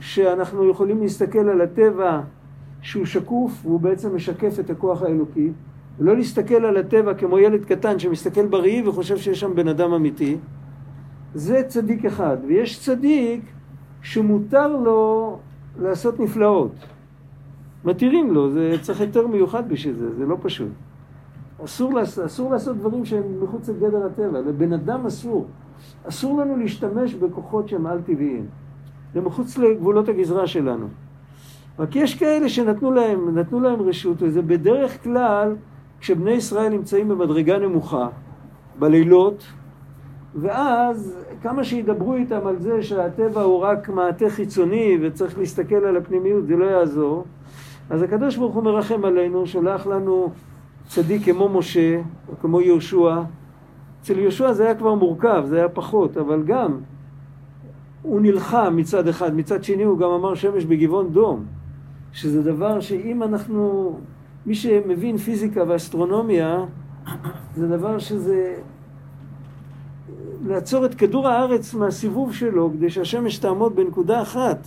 [0.00, 2.20] שאנחנו יכולים להסתכל על הטבע
[2.82, 5.50] שהוא שקוף והוא בעצם משקף את הכוח האלוקי,
[5.98, 10.36] ולא להסתכל על הטבע כמו ילד קטן שמסתכל בראי וחושב שיש שם בן אדם אמיתי.
[11.36, 12.36] זה צדיק אחד.
[12.46, 13.40] ויש צדיק
[14.02, 15.38] שמותר לו
[15.78, 16.72] לעשות נפלאות.
[17.84, 20.68] מתירים לו, זה צריך היתר מיוחד בשביל זה, זה לא פשוט.
[21.64, 25.46] אסור, אסור לעשות דברים שהם מחוץ לגדר הטבע, לבן אדם אסור.
[26.08, 28.46] אסור לנו להשתמש בכוחות שהם על-טבעיים.
[29.14, 30.86] זה מחוץ לגבולות הגזרה שלנו.
[31.78, 35.56] רק יש כאלה שנתנו להם, נתנו להם רשות, וזה בדרך כלל
[36.00, 38.08] כשבני ישראל נמצאים במדרגה נמוכה,
[38.78, 39.44] בלילות,
[40.40, 46.46] ואז כמה שידברו איתם על זה שהטבע הוא רק מעטה חיצוני וצריך להסתכל על הפנימיות,
[46.46, 47.24] זה לא יעזור.
[47.90, 50.30] אז הקדוש ברוך הוא מרחם עלינו, שולח לנו
[50.88, 53.22] צדיק כמו משה, או כמו יהושע.
[54.00, 56.78] אצל יהושע זה היה כבר מורכב, זה היה פחות, אבל גם
[58.02, 61.44] הוא נלחם מצד אחד, מצד שני הוא גם אמר שמש בגבעון דום,
[62.12, 63.92] שזה דבר שאם אנחנו,
[64.46, 66.64] מי שמבין פיזיקה ואסטרונומיה,
[67.56, 68.54] זה דבר שזה
[70.46, 74.58] לעצור את כדור הארץ מהסיבוב שלו כדי שהשמש תעמוד בנקודה אחת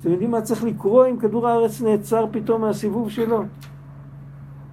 [0.00, 3.44] אתם יודעים מה צריך לקרוא אם כדור הארץ נעצר פתאום מהסיבוב שלו?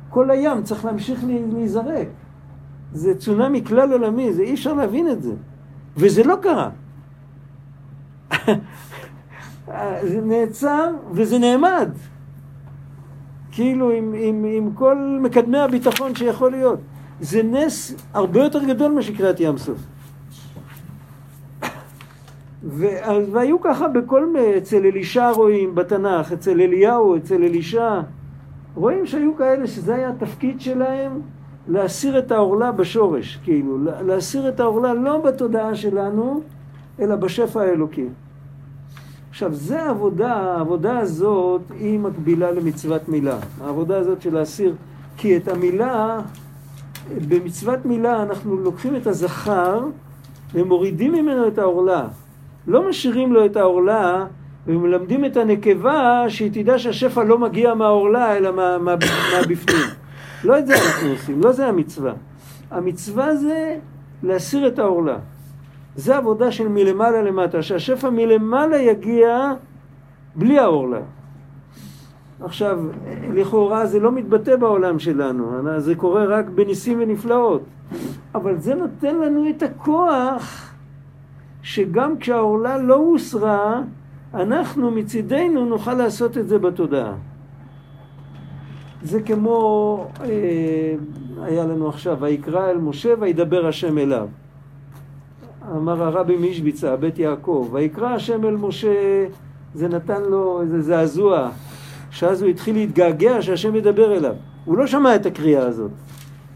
[0.10, 2.08] כל הים צריך להמשיך להיזרק.
[2.94, 5.34] זה צונאמי כלל עולמי, זה אי אפשר להבין את זה.
[5.98, 6.70] וזה לא קרה.
[10.10, 11.90] זה נעצר וזה נעמד.
[13.52, 16.80] כאילו עם, עם, עם כל מקדמי הביטחון שיכול להיות.
[17.20, 19.78] זה נס הרבה יותר גדול מאשר קריאת ים סוף.
[22.64, 28.02] והיו ככה בכל, אצל אלישע רואים בתנ"ך, אצל אליהו, אצל אלישע,
[28.76, 31.22] רואים שהיו כאלה שזה היה התפקיד שלהם
[31.68, 36.42] להסיר את העורלה בשורש, כאילו, להסיר את העורלה לא בתודעה שלנו,
[37.00, 38.06] אלא בשפע האלוקי.
[39.30, 43.38] עכשיו, זה העבודה, העבודה הזאת היא מקבילה למצוות מילה.
[43.62, 44.76] העבודה הזאת של להסיר,
[45.18, 46.20] כי את המילה,
[47.28, 49.86] במצוות מילה אנחנו לוקחים את הזכר
[50.54, 52.08] ומורידים ממנו את העורלה.
[52.68, 54.26] לא משאירים לו את העורלה
[54.68, 58.96] ומלמדים את הנקבה שהיא תדע שהשפע לא מגיע מהעורלה אלא מה, מה,
[59.34, 59.88] מהבפנים.
[60.44, 62.14] לא את זה אנחנו עושים, לא זה המצווה.
[62.72, 63.78] המצווה זה
[64.24, 65.18] להסיר את העורלה.
[65.96, 69.54] זה עבודה של מלמעלה למטה, שהשפע מלמעלה יגיע
[70.36, 71.00] בלי העורלה.
[72.44, 72.80] עכשיו,
[73.34, 77.62] לכאורה זה לא מתבטא בעולם שלנו, זה קורה רק בניסים ונפלאות,
[78.36, 80.67] אבל זה נותן לנו את הכוח
[81.68, 83.82] שגם כשהעורלה לא הוסרה,
[84.34, 87.14] אנחנו מצידנו נוכל לעשות את זה בתודעה.
[89.04, 90.96] זה כמו, אה,
[91.42, 94.28] היה לנו עכשיו, ויקרא אל משה וידבר השם אליו.
[95.72, 99.26] אמר הרבי מישביצה, בית יעקב, ויקרא השם אל משה,
[99.74, 101.50] זה נתן לו איזה זעזוע,
[102.12, 104.36] שאז הוא התחיל להתגעגע שהשם ידבר אליו.
[104.66, 105.92] הוא לא שמע את הקריאה הזאת,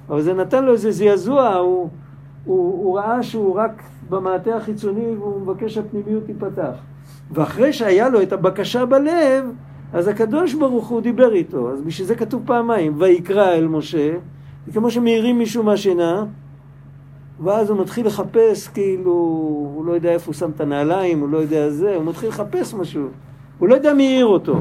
[0.10, 1.89] אבל זה נתן לו איזה זעזוע, הוא,
[2.45, 6.73] הוא, הוא ראה שהוא רק במעטה החיצוני והוא מבקש שהפנימיות תיפתח.
[7.31, 9.45] ואחרי שהיה לו את הבקשה בלב,
[9.93, 11.71] אז הקדוש ברוך הוא דיבר איתו.
[11.71, 14.13] אז בשביל זה כתוב פעמיים, ויקרא אל משה,
[14.73, 16.25] כמו שמעירים מישהו מהשינה,
[17.43, 19.11] ואז הוא מתחיל לחפש, כאילו,
[19.75, 22.73] הוא לא יודע איפה הוא שם את הנעליים, הוא לא יודע זה, הוא מתחיל לחפש
[22.73, 23.07] משהו.
[23.59, 24.59] הוא לא יודע מי העיר אותו.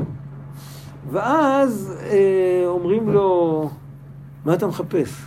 [1.10, 3.70] ואז אה, אומרים לו,
[4.44, 5.22] מה אתה מחפש?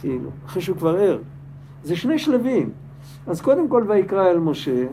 [0.00, 1.18] כאילו, אחרי שהוא כבר ער.
[1.82, 2.70] זה שני שלבים.
[3.26, 4.86] אז קודם כל ויקרא אל משה,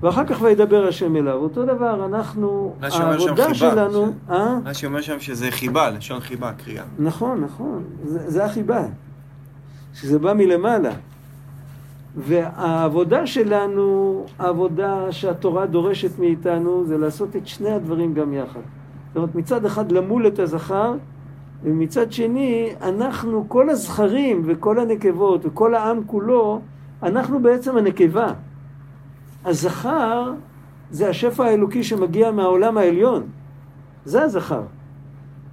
[0.00, 1.34] ואחר כך וידבר השם אליו.
[1.34, 4.12] אותו דבר, אנחנו, העבודה שלנו...
[4.30, 4.58] אה?
[4.64, 6.84] מה שאומר שם שזה חיבה, לשון חיבה, קריאה.
[6.98, 8.82] נכון, נכון, זה, זה החיבה.
[9.94, 10.92] שזה בא מלמעלה.
[12.16, 18.60] והעבודה שלנו, העבודה שהתורה דורשת מאיתנו, זה לעשות את שני הדברים גם יחד.
[19.08, 20.94] זאת אומרת, מצד אחד למול את הזכר,
[21.62, 26.60] ומצד שני, אנחנו, כל הזכרים וכל הנקבות וכל העם כולו,
[27.04, 28.32] אנחנו בעצם הנקבה.
[29.44, 30.32] הזכר
[30.90, 33.22] זה השפע האלוקי שמגיע מהעולם העליון.
[34.04, 34.62] זה הזכר.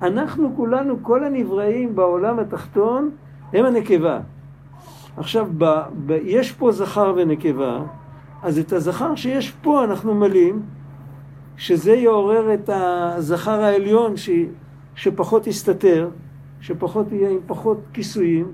[0.01, 3.09] אנחנו כולנו, כל הנבראים בעולם התחתון,
[3.53, 4.19] הם הנקבה.
[5.17, 5.65] עכשיו, ב,
[6.05, 7.79] ב, יש פה זכר ונקבה,
[8.43, 10.61] אז את הזכר שיש פה אנחנו מלאים,
[11.57, 14.29] שזה יעורר את הזכר העליון ש,
[14.95, 16.09] שפחות יסתתר,
[16.61, 18.51] שפחות יהיה עם פחות כיסויים,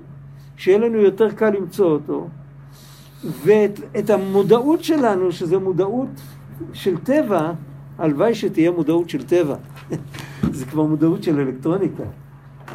[0.56, 2.26] שיהיה לנו יותר קל למצוא אותו.
[3.24, 6.08] ואת המודעות שלנו, שזו מודעות
[6.72, 7.52] של טבע,
[7.98, 9.54] הלוואי שתהיה מודעות של טבע.
[10.52, 12.02] זה כבר מודעות של אלקטרוניקה.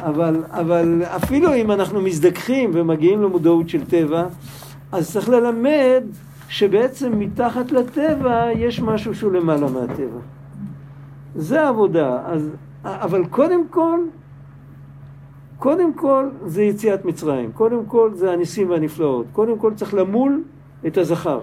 [0.02, 4.26] אבל, אבל אפילו אם אנחנו מזדככים ומגיעים למודעות של טבע,
[4.92, 6.02] אז צריך ללמד
[6.48, 10.18] שבעצם מתחת לטבע יש משהו שהוא למעלה מהטבע.
[11.34, 12.18] זה העבודה.
[12.26, 12.50] אז,
[12.84, 13.98] אבל קודם כל,
[15.58, 20.42] קודם כל זה יציאת מצרים, קודם כל זה הניסים והנפלאות, קודם כל צריך למול
[20.86, 21.40] את הזכר.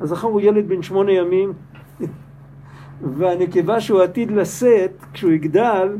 [0.00, 1.52] הזכר הוא ילד בן שמונה ימים,
[3.18, 5.96] והנקבה שהוא עתיד לשאת, כשהוא יגדל,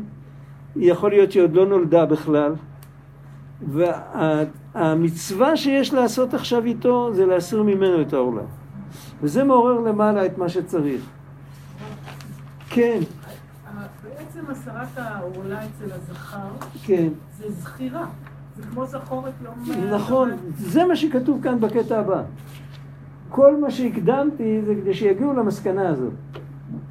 [0.75, 2.53] יכול להיות שהיא עוד לא נולדה בכלל.
[3.61, 8.45] והמצווה שיש לעשות עכשיו איתו זה להסיר ממנו את העולם.
[9.21, 11.01] וזה מעורר למעלה את מה שצריך.
[12.69, 12.99] כן.
[14.35, 16.47] בעצם הסרת העורלה אצל הזכר,
[16.83, 17.07] כן.
[17.37, 18.05] זה זכירה.
[18.57, 19.51] זה כמו זכורת לא...
[19.95, 22.23] נכון, זה מה שכתוב כאן בקטע הבא.
[23.29, 26.13] כל מה שהקדמתי זה כדי שיגיעו למסקנה הזאת.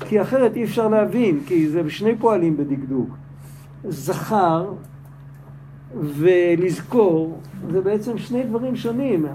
[0.00, 3.08] כי אחרת אי אפשר להבין, כי זה שני פועלים בדקדוק.
[3.88, 4.72] זכר
[6.00, 9.26] ולזכור זה בעצם שני דברים שונים.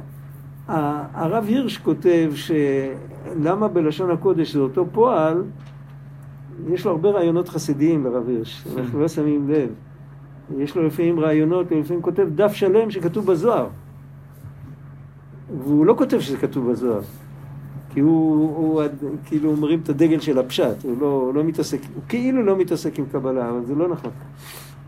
[0.68, 5.44] הרב הירש כותב שלמה בלשון הקודש זה אותו פועל,
[6.68, 9.70] יש לו הרבה רעיונות חסידיים לרב הירש, אנחנו לא שמים לב.
[10.58, 13.68] יש לו לפעמים רעיונות, הוא לפעמים כותב דף שלם שכתוב בזוהר.
[15.58, 17.02] והוא לא כותב שזה כתוב בזוהר,
[17.90, 18.84] כי הוא, הוא
[19.26, 23.06] כאילו מרים את הדגל של הפשט, הוא לא, לא מתעסק, הוא כאילו לא מתעסק עם
[23.06, 24.12] קבלה, אבל זה לא נכון.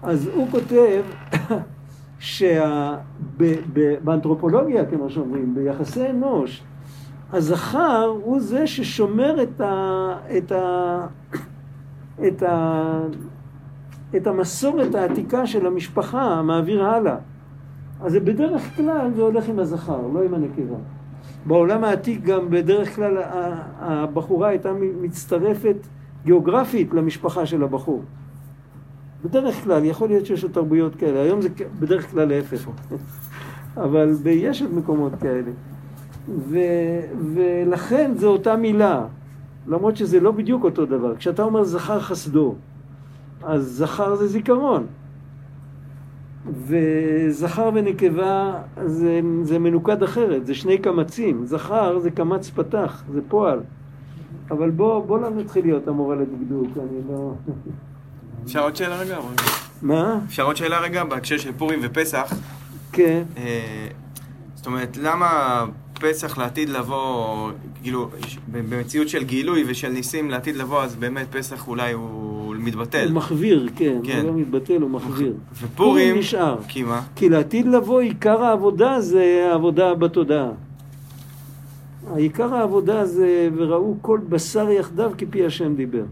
[0.04, 1.02] אז הוא כותב
[3.40, 6.64] שבאנתרופולוגיה, כמו שאומרים, ביחסי אנוש,
[7.34, 11.08] הזכר הוא זה ששומר את, ה, את, ה,
[12.28, 13.02] את, ה,
[14.16, 17.16] את המסורת העתיקה של המשפחה, מעביר הלאה.
[18.02, 20.76] אז בדרך כלל זה הולך עם הזכר, לא עם הנקבה.
[21.46, 23.18] בעולם העתיק גם בדרך כלל
[23.80, 25.76] הבחורה הייתה מצטרפת
[26.26, 28.04] גיאוגרפית למשפחה של הבחור.
[29.26, 32.70] בדרך כלל, יכול להיות שיש עוד תרבויות כאלה, היום זה בדרך כלל להפך.
[33.78, 35.52] אבל יש עוד מקומות כאלה.
[36.30, 36.58] ו,
[37.36, 39.06] ולכן זו אותה מילה,
[39.68, 41.16] למרות שזה לא בדיוק אותו דבר.
[41.16, 42.56] כשאתה אומר זכר חסדו,
[43.44, 44.86] אז זכר זה זיכרון.
[46.68, 48.54] וזכר ונקבה
[48.86, 51.46] זה, זה מנוקד אחרת, זה שני קמצים.
[51.46, 53.60] זכר זה קמץ פתח, זה פועל.
[54.52, 57.34] אבל בוא, בוא לא נתחיל להיות המורה לדקדוק, אני לא...
[58.46, 59.18] אפשר עוד שאלה רגע?
[59.82, 60.20] מה?
[60.28, 62.34] אפשר עוד שאלה רגע בהקשר של פורים ופסח?
[62.92, 63.24] כן.
[63.38, 63.88] אה,
[64.56, 65.64] זאת אומרת, למה
[66.02, 68.10] פסח לעתיד לבוא, כאילו,
[68.52, 73.08] במציאות של גילוי ושל ניסים לעתיד לבוא, אז באמת פסח אולי הוא מתבטל.
[73.08, 74.00] הוא מחוויר, כן.
[74.04, 74.22] כן.
[74.22, 75.34] הוא לא מתבטל, הוא מחוויר.
[75.62, 76.58] ופורים, נשאר.
[76.68, 77.02] כי מה?
[77.16, 80.50] כי לעתיד לבוא, עיקר העבודה זה העבודה בתודעה.
[82.14, 86.04] העיקר העבודה זה וראו כל בשר יחדיו כפי השם דיבר.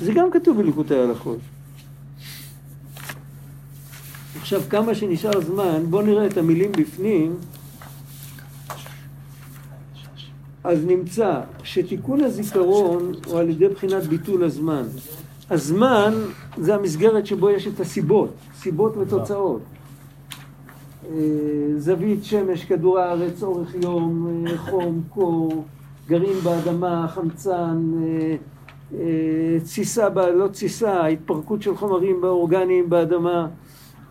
[0.00, 1.38] זה גם כתוב בליקוטי ההלכות.
[4.40, 7.36] עכשיו, כמה שנשאר זמן, בואו נראה את המילים בפנים.
[10.64, 14.82] אז נמצא שתיקון הזיכרון הוא על ידי בחינת ביטול הזמן.
[15.50, 16.12] הזמן
[16.58, 19.60] זה המסגרת שבו יש את הסיבות, סיבות ותוצאות.
[21.10, 21.18] אה,
[21.78, 25.64] זווית שמש, כדור הארץ, אורך יום, אה, חום, קור,
[26.08, 28.36] גרעין באדמה, חמצן, אה,
[29.64, 33.46] תסיסה, לא תסיסה, התפרקות של חומרים אורגניים באדמה.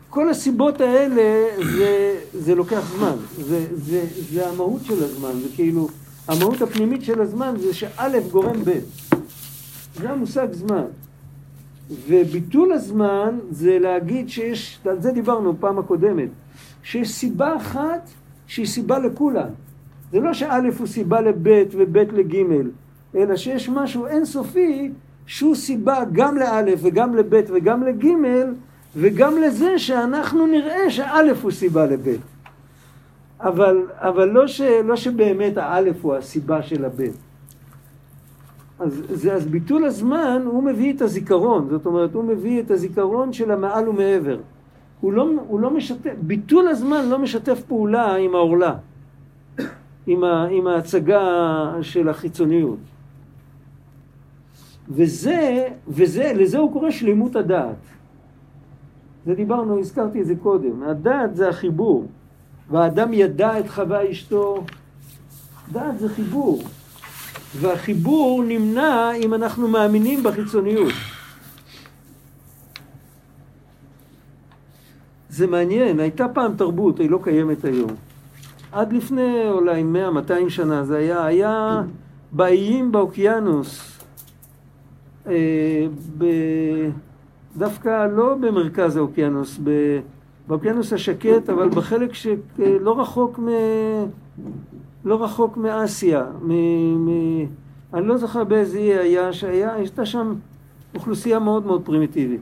[0.09, 1.45] כל הסיבות האלה
[1.77, 5.87] זה, זה לוקח זמן, זה, זה, זה המהות של הזמן, זה כאילו,
[6.27, 8.79] המהות הפנימית של הזמן זה שא' גורם ב',
[9.95, 10.83] זה המושג זמן.
[12.07, 16.29] וביטול הזמן זה להגיד שיש, על זה דיברנו פעם הקודמת,
[16.83, 18.09] שיש סיבה אחת
[18.47, 19.47] שהיא סיבה לכולם.
[20.11, 22.35] זה לא שא' הוא סיבה לב' וב' לג',
[23.15, 24.91] אלא שיש משהו אינסופי
[25.25, 28.05] שהוא סיבה גם לא' וגם לב' וגם לג'
[28.95, 32.30] וגם לזה שאנחנו נראה שא' הוא סיבה לב'.
[33.41, 37.01] אבל, אבל לא, ש, לא שבאמת האלף הוא הסיבה של הב'.
[38.79, 43.33] אז, זה, אז ביטול הזמן, הוא מביא את הזיכרון, זאת אומרת, הוא מביא את הזיכרון
[43.33, 44.39] של המעל ומעבר.
[45.01, 48.75] הוא לא, הוא לא משתף, ביטול הזמן לא משתף פעולה עם העורלה,
[50.07, 51.21] עם, עם ההצגה
[51.81, 52.79] של החיצוניות.
[54.89, 57.75] וזה, וזה, לזה הוא קורא שלימות הדעת.
[59.25, 60.83] זה דיברנו, הזכרתי את זה קודם.
[60.83, 62.07] הדעת זה החיבור.
[62.71, 64.63] והאדם ידע את חווה אשתו.
[65.71, 66.63] דעת זה חיבור.
[67.59, 70.93] והחיבור נמנע אם אנחנו מאמינים בחיצוניות.
[75.29, 77.91] זה מעניין, הייתה פעם תרבות, היא לא קיימת היום.
[78.71, 79.83] עד לפני אולי
[80.47, 81.81] 100-200 שנה זה היה, היה
[82.31, 83.99] באיים באוקיינוס,
[85.27, 86.25] אה, ב...
[87.57, 89.99] דווקא לא במרכז האוקיינוס, ב...
[90.47, 93.47] באוקיינוס השקט, אבל בחלק שלא רחוק מ...
[95.05, 96.51] לא רחוק מאסיה, מ...
[97.05, 97.45] מ...
[97.93, 100.33] אני לא זוכר באיזה אי היה, שהיה, הייתה שם
[100.95, 102.41] אוכלוסייה מאוד מאוד פרימיטיבית.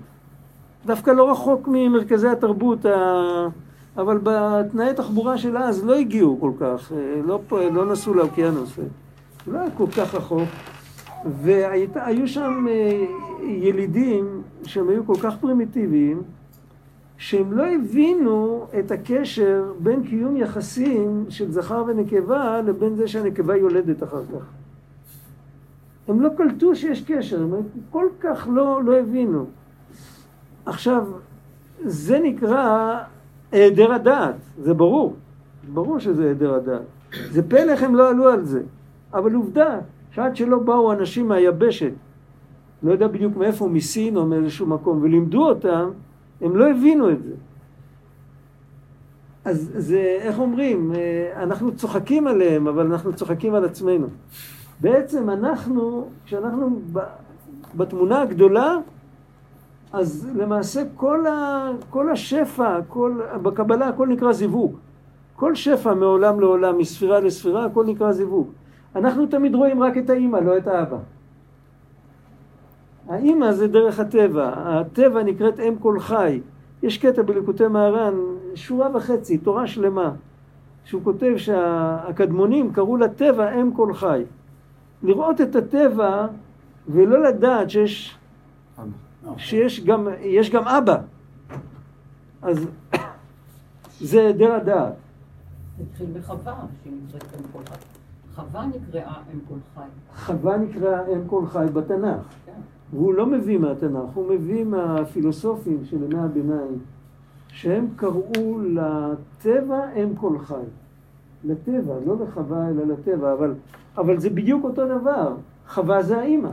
[0.86, 3.48] דווקא לא רחוק ממרכזי התרבות, ה...
[3.98, 6.92] אבל בתנאי תחבורה של אז לא הגיעו כל כך,
[7.26, 7.42] לא,
[7.74, 8.80] לא נסעו לאוקיינוס,
[9.48, 10.48] לא היה כל כך רחוק.
[11.26, 12.66] והיו שם
[13.42, 16.22] ילידים שהם היו כל כך פרימיטיביים,
[17.20, 24.04] שהם לא הבינו את הקשר בין קיום יחסים של זכר ונקבה לבין זה שהנקבה יולדת
[24.04, 24.46] אחר כך.
[26.08, 27.52] הם לא קלטו שיש קשר, הם
[27.90, 29.46] כל כך לא, לא הבינו.
[30.66, 31.06] עכשיו,
[31.84, 32.98] זה נקרא
[33.52, 35.16] היעדר הדעת, זה ברור,
[35.74, 36.82] ברור שזה היעדר הדעת.
[37.32, 38.62] זה פלא איך הם לא עלו על זה,
[39.14, 39.80] אבל עובדה
[40.12, 41.92] שעד שלא באו אנשים מהיבשת,
[42.84, 45.90] לא יודע בדיוק מאיפה, מסין או מאיזשהו מקום, ולימדו אותם,
[46.42, 47.34] הם לא הבינו את זה.
[49.46, 50.94] אז זה, איך אומרים,
[51.36, 54.08] אנחנו צוחקים עליהם, אבל אנחנו צוחקים על עצמנו.
[54.82, 56.80] בעצם אנחנו, כשאנחנו
[57.76, 58.78] בתמונה הגדולה,
[59.94, 64.76] אז למעשה כל, ה, כל השפע, כל, בקבלה הכל נקרא זיווג.
[65.36, 68.48] כל שפע מעולם לעולם, מספירה לספירה, הכל נקרא זיווג.
[68.96, 70.98] אנחנו תמיד רואים רק את האימא, לא את האבא.
[73.10, 76.42] האימא זה דרך הטבע, הטבע נקראת אם כל חי.
[76.84, 78.14] יש קטע בליקוטי מהר"ן,
[78.56, 80.12] שורה וחצי, תורה שלמה,
[80.84, 84.24] שהוא כותב שהקדמונים קראו לטבע אם כל חי.
[85.04, 86.28] לראות את הטבע
[86.88, 88.18] ולא לדעת שיש,
[89.38, 90.98] שיש גם, יש גם אבא.
[92.42, 92.68] אז
[94.10, 94.94] זה היעדר הדעת.
[95.82, 97.76] התחיל בחווה, שהיא נקראת אם כל חי.
[98.36, 99.88] חווה נקראה אם כל חי.
[100.16, 102.22] חווה נקראה אם כל חי בתנ"ך.
[102.46, 102.52] כן.
[102.94, 106.80] והוא לא מביא מהתנ"ך, הוא מביא מהפילוסופים של ימי הביניים,
[107.48, 110.56] שהם קראו לטבע אם כל חי.
[111.44, 113.54] לטבע, לא לחווה אלא לטבע, אבל,
[113.98, 115.36] אבל זה בדיוק אותו דבר.
[115.68, 116.50] חווה זה האימא.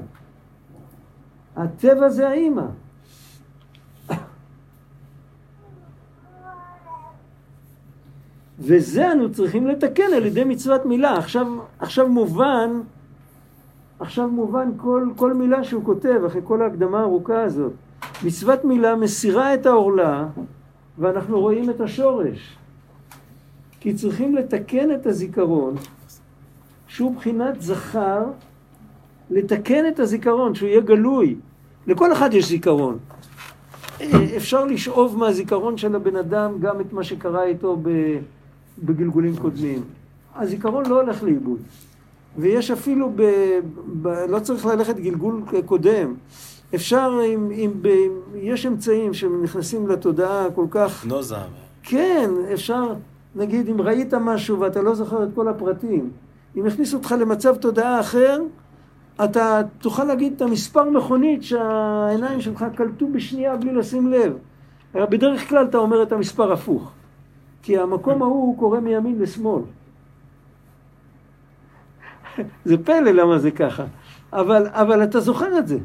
[1.57, 2.67] הטבע זה האימא.
[8.59, 11.19] וזה אנו צריכים לתקן על ידי מצוות מילה.
[11.19, 11.47] עכשיו,
[11.79, 12.71] עכשיו מובן,
[14.01, 17.73] עכשיו מובן כל, כל מילה שהוא כותב אחרי כל ההקדמה הארוכה הזאת.
[18.25, 20.27] מצוות מילה מסירה את העורלה
[20.99, 22.57] ואנחנו רואים את השורש.
[23.81, 25.75] כי צריכים לתקן את הזיכרון,
[26.89, 28.25] שהוא בחינת זכר,
[29.31, 31.37] לתקן את הזיכרון, שהוא יהיה גלוי.
[31.87, 32.99] לכל אחד יש זיכרון.
[34.37, 37.83] אפשר לשאוב מהזיכרון של הבן אדם גם את מה שקרה איתו
[38.85, 39.83] בגלגולים קודמים.
[40.35, 41.59] הזיכרון לא הולך לאיבוד.
[42.39, 43.23] ויש אפילו, ב,
[44.03, 46.15] ב, לא צריך ללכת גלגול קודם.
[46.75, 47.89] אפשר, אם, אם ב,
[48.35, 51.07] יש אמצעים שנכנסים לתודעה כל כך...
[51.07, 51.37] נוזה.
[51.83, 52.95] כן, אפשר,
[53.37, 56.11] נגיד, אם ראית משהו ואתה לא זוכר את כל הפרטים,
[56.59, 58.43] אם יכניסו אותך למצב תודעה אחר,
[59.25, 64.33] אתה תוכל להגיד את המספר מכונית שהעיניים שלך קלטו בשנייה בלי לשים לב.
[64.95, 66.91] בדרך כלל אתה אומר את המספר הפוך.
[67.63, 69.63] כי המקום ההוא קורה מימין לשמאל.
[72.65, 73.85] זה פלא למה זה ככה.
[74.33, 75.79] אבל, אבל אתה זוכר את זה.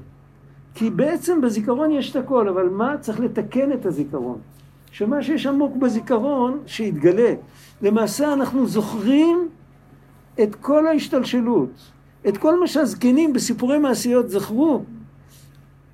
[0.74, 2.98] כי בעצם בזיכרון יש את הכל, אבל מה?
[2.98, 4.38] צריך לתקן את הזיכרון.
[4.92, 7.34] שמה שיש עמוק בזיכרון, שיתגלה.
[7.82, 9.50] למעשה אנחנו זוכרים
[10.44, 11.70] את כל ההשתלשלות,
[12.28, 14.84] את כל מה שהזקנים בסיפורי מעשיות זכרו.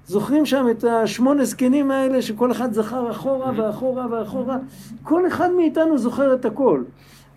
[0.08, 4.58] זוכרים שם את השמונה זקנים האלה שכל אחד זכר אחורה ואחורה ואחורה?
[5.03, 6.84] כל אחד מאיתנו זוכר את הכל.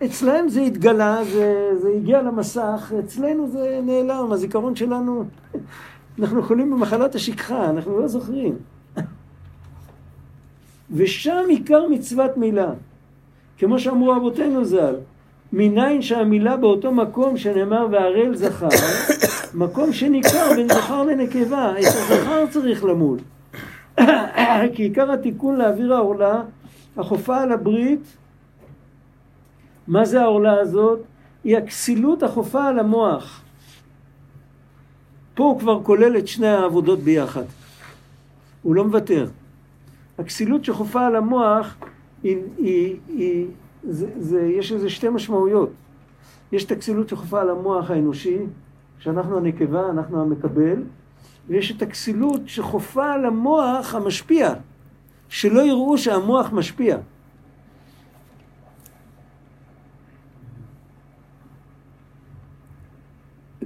[0.05, 5.25] אצלהם זה התגלה, זה, זה הגיע למסך, אצלנו זה נעלם, הזיכרון שלנו,
[6.19, 8.57] אנחנו חולים במחלת השכחה, אנחנו לא זוכרים.
[10.97, 12.71] ושם עיקר מצוות מילה.
[13.59, 14.95] כמו שאמרו אבותינו ז"ל,
[15.53, 18.69] מניין שהמילה באותו מקום שנאמר והראל זכר,
[19.65, 23.19] מקום שניכר בין זכר לנקבה, את הזכר צריך למול.
[24.75, 26.43] כי עיקר התיקון לאוויר העורלה,
[26.97, 28.17] החופה על הברית,
[29.89, 31.01] מה זה העורלה הזאת?
[31.45, 33.43] היא הכסילות החופה על המוח.
[35.35, 37.45] פה הוא כבר כולל את שני העבודות ביחד.
[38.63, 39.27] הוא לא מוותר.
[40.19, 41.77] הכסילות שחופה על המוח,
[42.23, 43.47] היא, היא, היא,
[43.83, 45.71] זה, זה, יש לזה שתי משמעויות.
[46.53, 48.39] יש את הכסילות שחופה על המוח האנושי,
[48.99, 50.83] שאנחנו הנקבה, אנחנו המקבל,
[51.49, 54.55] ויש את הכסילות שחופה על המוח המשפיע,
[55.29, 56.97] שלא יראו שהמוח משפיע.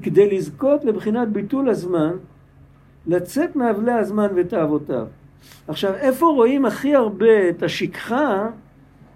[0.04, 2.16] כדי לזכות לבחינת ביטול הזמן,
[3.06, 5.06] לצאת מאבלי הזמן ותאוותיו.
[5.68, 8.48] עכשיו, איפה רואים הכי הרבה את השכחה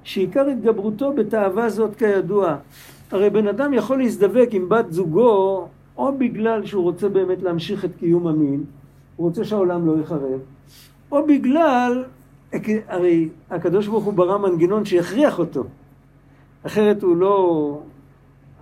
[0.05, 2.57] שעיקר התגברותו בתאווה זאת כידוע?
[3.11, 7.91] הרי בן אדם יכול להזדבק עם בת זוגו או בגלל שהוא רוצה באמת להמשיך את
[7.99, 8.64] קיום המין,
[9.16, 10.41] הוא רוצה שהעולם לא יחרב,
[11.12, 12.05] או בגלל,
[12.89, 15.64] הרי הקדוש ברוך הוא ברא מנגנון שיכריח אותו,
[16.62, 17.80] אחרת הוא לא...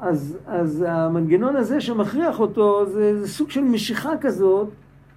[0.00, 4.68] אז, אז המנגנון הזה שמכריח אותו זה, זה סוג של משיכה כזאת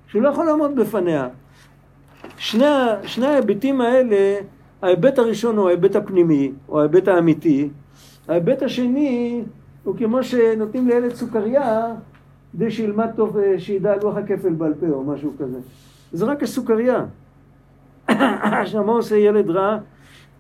[0.08, 1.28] שהוא לא יכול לעמוד בפניה.
[2.38, 2.66] שני,
[3.04, 4.40] שני ההיבטים האלה,
[4.82, 7.70] ההיבט הראשון הוא ההיבט הפנימי, או ההיבט האמיתי,
[8.28, 9.44] ההיבט השני
[9.84, 11.96] הוא כמו שנותנים לילד סוכריה
[12.54, 15.60] כדי שילמד טוב, אה, שידע לוח הכפל בעל פה או משהו כזה.
[16.12, 17.06] זה רק הסוכריה.
[18.62, 19.78] עכשיו מה עושה ילד רע?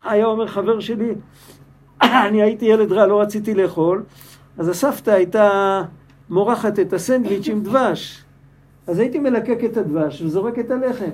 [0.04, 1.14] היה אומר חבר שלי,
[2.28, 4.04] אני הייתי ילד רע, לא רציתי לאכול,
[4.60, 5.82] אז הסבתא הייתה
[6.30, 8.24] מורחת את הסנדוויץ' עם דבש.
[8.88, 11.10] אז הייתי מלקק את הדבש וזורק את הלחם.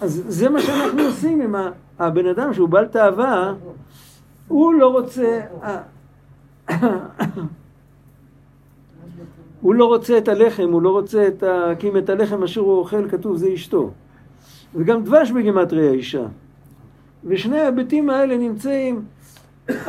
[0.00, 1.54] אז זה מה שאנחנו עושים עם
[1.98, 3.54] הבן אדם שהוא בעל תאווה,
[4.48, 5.40] הוא לא רוצה...
[9.60, 11.72] הוא לא רוצה את הלחם, הוא לא רוצה את ה...
[11.78, 13.90] כי אם את הלחם אשר הוא אוכל, כתוב זה אשתו.
[14.74, 16.26] וגם דבש בגימטריה אישה.
[17.24, 19.04] ושני ההיבטים האלה נמצאים,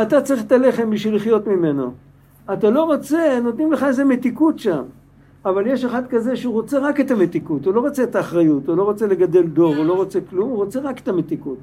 [0.02, 1.92] אתה צריך את הלחם בשביל לחיות ממנו.
[2.54, 4.82] אתה לא רוצה, נותנים לך איזה מתיקות שם.
[5.46, 8.78] אבל יש אחד כזה שהוא רוצה רק את המתיקות, הוא לא רוצה את האחריות, הוא
[8.78, 11.58] לא רוצה לגדל דור, הוא לא רוצה כלום, הוא רוצה רק את המתיקות.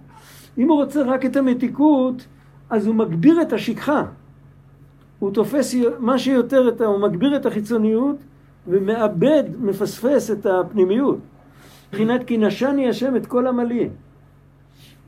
[0.58, 2.26] אם הוא רוצה רק את המתיקות,
[2.70, 4.04] אז הוא מגביר את השכחה.
[5.18, 8.16] הוא תופס מה שיותר, את, הוא מגביר את החיצוניות
[8.66, 11.18] ומאבד, מפספס את הפנימיות.
[11.88, 13.88] מבחינת כי נשני השם את כל עמלי.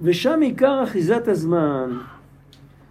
[0.01, 1.91] ושם עיקר אחיזת הזמן.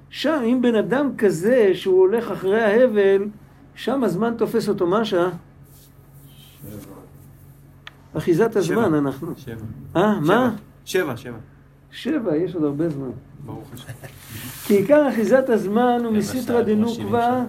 [0.10, 3.28] שם, אם בן אדם כזה שהוא הולך אחרי ההבל,
[3.76, 5.30] שם הזמן תופס אותו מה שעה?
[8.14, 9.34] אחיזת הזמן אנחנו.
[9.38, 9.56] שבע.
[9.96, 10.56] אה, מה?
[10.86, 11.38] שבע, שבע.
[11.92, 13.10] שבע, יש עוד הרבה זמן.
[13.46, 13.94] ברוך השם.
[14.66, 17.44] כי עיקר אחיזת הזמן הוא מסיתרא שעה, כמו דנוקבה,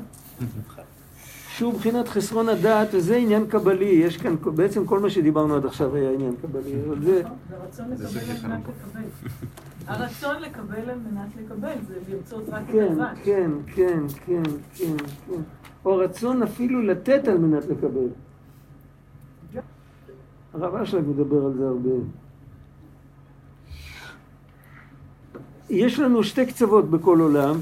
[1.61, 3.85] שהוא מבחינת חסרון הדעת, וזה עניין קבלי.
[3.85, 6.75] יש כאן, בעצם כל מה שדיברנו עד עכשיו היה עניין קבלי.
[6.89, 9.05] אבל זה, הרצון זה לקבל שקר על מנת חלום.
[9.05, 10.03] לקבל.
[10.03, 13.19] הרצון לקבל על מנת לקבל, זה לרצות רק את כן, הדבש.
[13.25, 14.43] כן, כן, כן,
[14.75, 14.97] כן,
[15.27, 15.43] כן.
[15.85, 18.09] או רצון אפילו לתת על מנת לקבל.
[20.55, 21.91] הרב אשלג מדבר על זה הרבה.
[25.71, 27.57] יש לנו שתי קצוות בכל עולם.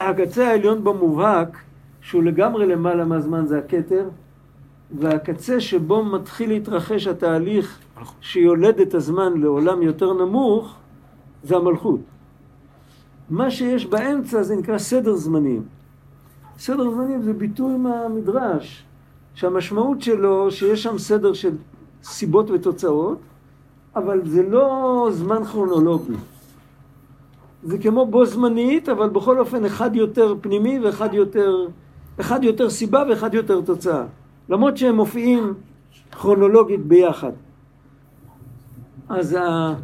[0.00, 1.58] הקצה העליון במובהק,
[2.06, 4.08] שהוא לגמרי למעלה מהזמן, זה הכתר,
[4.98, 7.78] והקצה שבו מתחיל להתרחש התהליך
[8.20, 10.74] שיולד את הזמן לעולם יותר נמוך,
[11.42, 12.00] זה המלכות.
[13.30, 15.62] מה שיש באמצע זה נקרא סדר זמנים.
[16.58, 18.84] סדר זמנים זה ביטוי מהמדרש,
[19.34, 21.52] שהמשמעות שלו שיש שם סדר של
[22.02, 23.18] סיבות ותוצאות,
[23.96, 26.14] אבל זה לא זמן כרונולוגי.
[27.62, 31.66] זה כמו בו זמנית, אבל בכל אופן אחד יותר פנימי ואחד יותר,
[32.20, 34.04] אחד יותר סיבה ואחד יותר תוצאה.
[34.48, 35.54] למרות שהם מופיעים
[36.12, 37.32] כרונולוגית ביחד.
[39.08, 39.74] אז ה-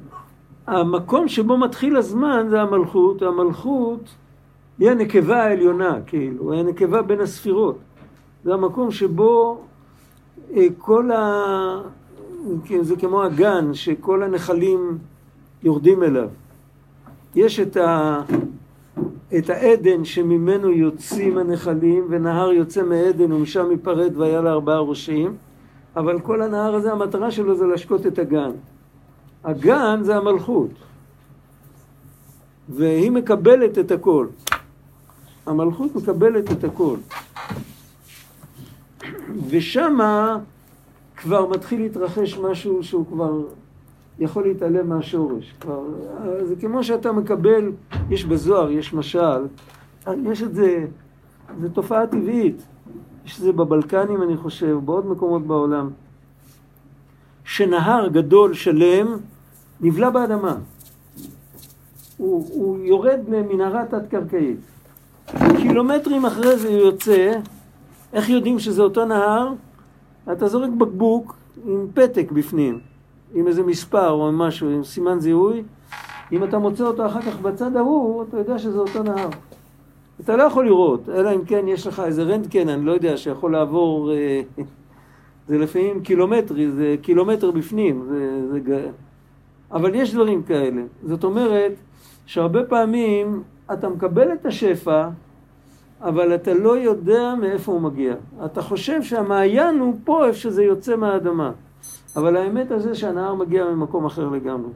[0.66, 4.01] המקום שבו מתחיל הזמן זה המלכות, המלכות
[4.78, 7.78] היא הנקבה העליונה, כאילו, היא הנקבה בין הספירות.
[8.45, 9.61] זה המקום שבו
[10.57, 11.43] אה, כל ה...
[12.64, 14.99] כן, זה כמו הגן, שכל הנחלים
[15.62, 16.28] יורדים אליו.
[17.35, 18.20] יש את, ה...
[19.39, 25.37] את העדן שממנו יוצאים הנחלים, ונהר יוצא מעדן ומשם ייפרד והיה לה ארבעה ראשים,
[25.97, 28.51] אבל כל הנהר הזה, המטרה שלו זה להשקות את הגן.
[29.45, 30.70] הגן זה המלכות,
[32.68, 34.26] והיא מקבלת את הכל.
[35.47, 36.97] המלכות מקבלת את הכל.
[39.49, 40.39] ושמה
[41.16, 43.41] כבר מתחיל להתרחש משהו שהוא כבר
[44.18, 45.54] יכול להתעלם מהשורש.
[45.60, 45.82] כבר,
[46.42, 47.72] זה כמו שאתה מקבל,
[48.10, 49.46] יש בזוהר, יש משל,
[50.24, 50.86] יש את זה,
[51.60, 52.62] זו תופעה טבעית.
[53.26, 55.90] יש את זה בבלקנים, אני חושב, בעוד מקומות בעולם.
[57.44, 59.16] שנהר גדול, שלם,
[59.80, 60.56] נבלע באדמה.
[62.16, 64.58] הוא, הוא יורד למנהרה תת-קרקעית.
[65.56, 67.32] קילומטרים אחרי זה הוא יוצא,
[68.12, 69.52] איך יודעים שזה אותו נהר?
[70.32, 72.80] אתה זורק בקבוק עם פתק בפנים,
[73.35, 75.62] עם איזה מספר או משהו, עם סימן זיהוי.
[76.33, 79.28] אם אתה מוצא אותו אחר כך בצד ההוא, אתה יודע שזה אותו נהר.
[80.20, 83.53] אתה לא יכול לראות, אלא אם כן יש לך איזה רנטקן, אני לא יודע, שיכול
[83.53, 84.41] לעבור, אה,
[85.49, 88.89] זה לפעמים קילומטרי, זה קילומטר בפנים, זה, זה,
[89.72, 90.83] אבל יש דברים כאלה.
[91.03, 91.72] זאת אומרת
[92.26, 95.09] שהרבה פעמים אתה מקבל את השפע,
[96.01, 98.14] אבל אתה לא יודע מאיפה הוא מגיע.
[98.45, 101.53] אתה חושב שהמעיין הוא פה איפה שזה יוצא מהאדמה.
[102.16, 104.70] אבל האמת הזה שהנהר מגיע ממקום אחר לגמרי.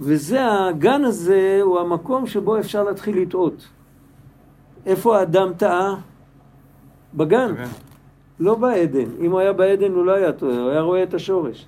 [0.00, 3.68] וזה, הגן הזה הוא המקום שבו אפשר להתחיל לטעות.
[4.86, 5.94] איפה האדם טעה?
[7.14, 7.68] בגן, כן.
[8.40, 9.10] לא בעדן.
[9.20, 11.66] אם הוא היה בעדן הוא לא היה טועה, הוא היה רואה את השורש.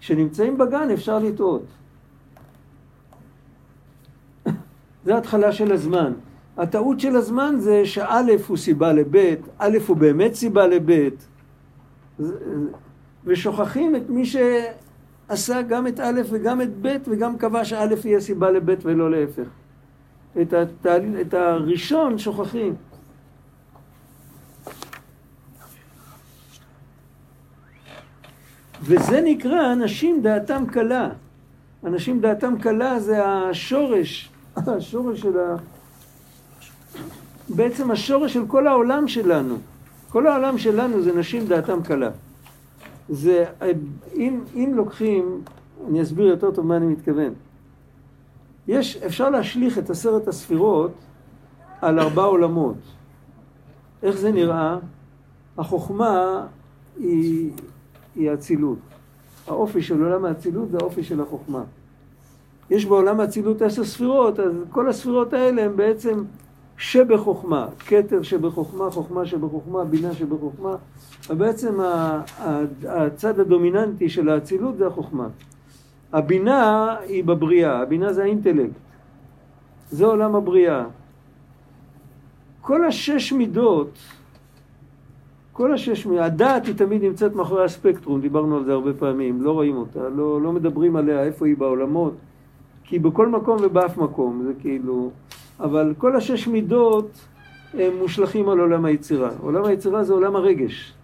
[0.00, 1.64] כשנמצאים בגן אפשר לטעות.
[5.04, 6.12] זה התחלה של הזמן.
[6.56, 9.16] הטעות של הזמן זה שא' הוא סיבה לב',
[9.58, 11.10] א' הוא באמת סיבה לב',
[13.28, 18.50] ושוכחים את מי שעשה גם את א' וגם את ב' וגם קבע שא' יהיה סיבה
[18.50, 19.48] לב' ולא להפך.
[20.42, 21.20] את, התהל...
[21.20, 22.74] את הראשון שוכחים.
[28.82, 31.08] וזה נקרא אנשים דעתם קלה.
[31.84, 35.56] אנשים דעתם קלה זה השורש, השורש של ה...
[37.48, 39.56] בעצם השורש של כל העולם שלנו.
[40.08, 42.10] כל העולם שלנו זה נשים דעתם קלה.
[43.08, 43.44] זה,
[44.14, 45.40] אם, אם לוקחים,
[45.88, 47.32] אני אסביר יותר טוב מה אני מתכוון.
[48.68, 50.90] יש, אפשר להשליך את עשרת הספירות
[51.80, 52.76] על ארבע עולמות.
[54.02, 54.78] איך זה נראה?
[55.58, 56.46] החוכמה
[56.98, 57.50] היא,
[58.16, 58.78] היא האצילות.
[59.46, 61.62] האופי של עולם האצילות זה האופי של החוכמה.
[62.70, 66.24] יש בעולם האצילות עשר ספירות, אז כל הספירות האלה הן בעצם
[66.78, 70.76] שבחוכמה, כתר שבחוכמה, חוכמה שבחוכמה, בינה שבחוכמה,
[71.30, 71.74] ובעצם
[72.88, 75.28] הצד הדומיננטי של האצילות זה החוכמה.
[76.12, 78.72] הבינה היא בבריאה, הבינה זה האינטלקט,
[79.90, 80.84] זה עולם הבריאה.
[82.60, 83.98] כל השש מידות,
[85.52, 89.52] כל השש מידות, הדעת היא תמיד נמצאת מאחורי הספקטרום, דיברנו על זה הרבה פעמים, לא
[89.52, 92.14] רואים אותה, לא, לא מדברים עליה, איפה היא בעולמות,
[92.84, 95.10] כי בכל מקום ובאף מקום, זה כאילו...
[95.60, 97.10] אבל כל השש מידות
[97.74, 99.30] הם מושלכים על עולם היצירה.
[99.40, 100.94] עולם היצירה זה עולם הרגש.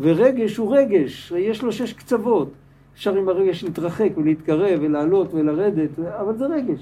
[0.00, 2.48] ורגש הוא רגש, יש לו שש קצוות.
[2.94, 6.80] אפשר עם הרגש להתרחק ולהתקרב ולעלות ולרדת, אבל זה רגש.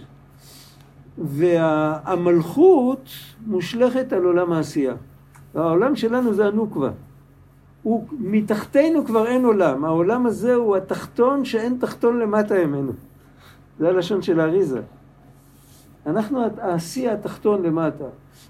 [1.18, 3.08] והמלכות
[3.46, 4.94] מושלכת על עולם העשייה.
[5.54, 6.90] העולם שלנו זה הנוקבה.
[7.82, 9.84] הוא, מתחתנו כבר אין עולם.
[9.84, 12.92] העולם הזה הוא התחתון שאין תחתון למטה ממנו.
[13.78, 14.80] זה הלשון של האריזה.
[16.06, 18.04] אנחנו השיא התחתון למטה.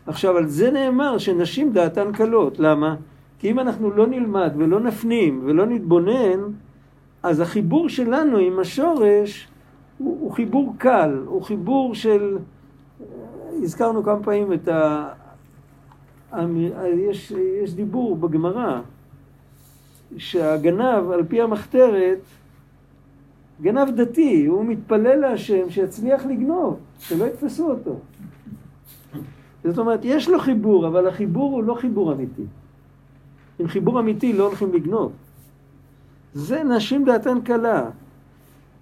[0.06, 2.58] עכשיו, על זה נאמר שנשים דעתן קלות.
[2.58, 2.96] למה?
[3.38, 6.40] כי אם אנחנו לא נלמד ולא נפנים ולא נתבונן,
[7.22, 9.48] אז החיבור שלנו עם השורש
[9.98, 12.38] הוא, הוא חיבור קל, הוא חיבור של...
[13.62, 15.08] הזכרנו כמה פעמים את ה...
[16.96, 17.32] יש,
[17.62, 18.80] יש דיבור בגמרא
[20.16, 22.18] שהגנב על פי המחתרת
[23.60, 27.98] גנב דתי, הוא מתפלל להשם שיצליח לגנוב, שלא יתפסו אותו.
[29.64, 32.42] זאת אומרת, יש לו חיבור, אבל החיבור הוא לא חיבור אמיתי.
[33.58, 35.12] עם חיבור אמיתי לא הולכים לגנוב.
[36.34, 37.90] זה נשים דעתן קלה.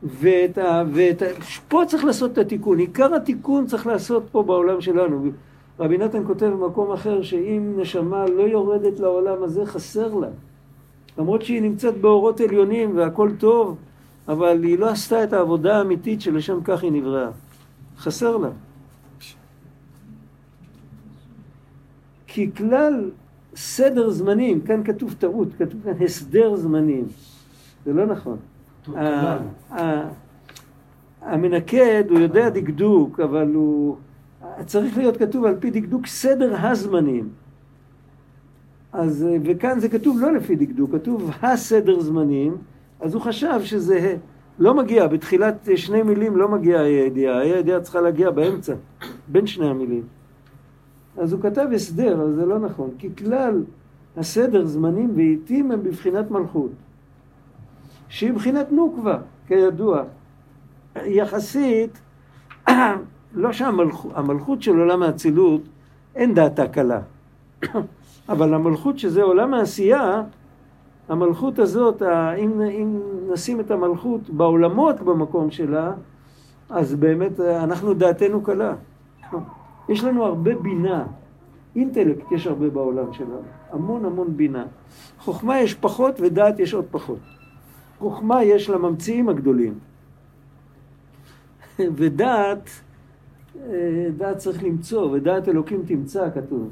[0.03, 1.27] ואת ה, ואת ה,
[1.69, 2.79] פה צריך לעשות את התיקון.
[2.79, 5.31] עיקר התיקון צריך לעשות פה בעולם שלנו.
[5.81, 10.29] רבי נתן כותב במקום אחר שאם נשמה לא יורדת לעולם הזה, חסר לה.
[11.19, 13.77] למרות שהיא נמצאת באורות עליונים והכל טוב,
[14.29, 17.29] אבל היא לא עשתה את העבודה האמיתית שלשם כך היא נבראה.
[17.99, 18.49] חסר לה.
[22.27, 23.11] כי כלל
[23.57, 27.05] סדר זמנים, כאן כתוב טעות, כתוב כאן הסדר זמנים.
[27.85, 28.39] זה לא נכון.
[31.23, 33.97] המנקד, הוא יודע דקדוק, אבל הוא...
[34.67, 37.29] צריך להיות כתוב על פי דקדוק סדר הזמנים.
[38.93, 42.57] אז, וכאן זה כתוב לא לפי דקדוק, כתוב הסדר זמנים,
[43.01, 44.17] אז הוא חשב שזה
[44.59, 48.75] לא מגיע, בתחילת שני מילים לא מגיעה הידיעה, הידיעה צריכה להגיע באמצע,
[49.29, 50.03] בין שני המילים.
[51.17, 53.63] אז הוא כתב הסדר, אבל זה לא נכון, כי כלל
[54.17, 56.71] הסדר זמנים ועיתים הם בבחינת מלכות,
[58.09, 60.03] שהיא בבחינת נוקבה, כידוע.
[60.97, 61.99] יחסית,
[63.35, 65.61] לא שהמלכות של עולם האצילות,
[66.15, 67.01] אין דעתה קלה.
[68.29, 70.23] אבל המלכות שזה עולם העשייה,
[71.09, 72.03] המלכות הזאת,
[72.39, 73.01] אם,
[73.33, 75.93] נשים את המלכות בעולמות במקום שלה,
[76.71, 78.75] אז באמת אנחנו דעתנו קלה.
[79.89, 81.07] יש לנו הרבה בינה,
[81.77, 84.65] אינטלקט יש הרבה בעולם שלנו, המון המון בינה.
[85.19, 87.19] חוכמה יש פחות ודעת יש עוד פחות.
[87.99, 89.75] חוכמה יש לממציאים הגדולים.
[91.97, 92.71] ודעת,
[93.57, 96.71] אה, דעת צריך למצוא, ודעת אלוקים תמצא, כתוב.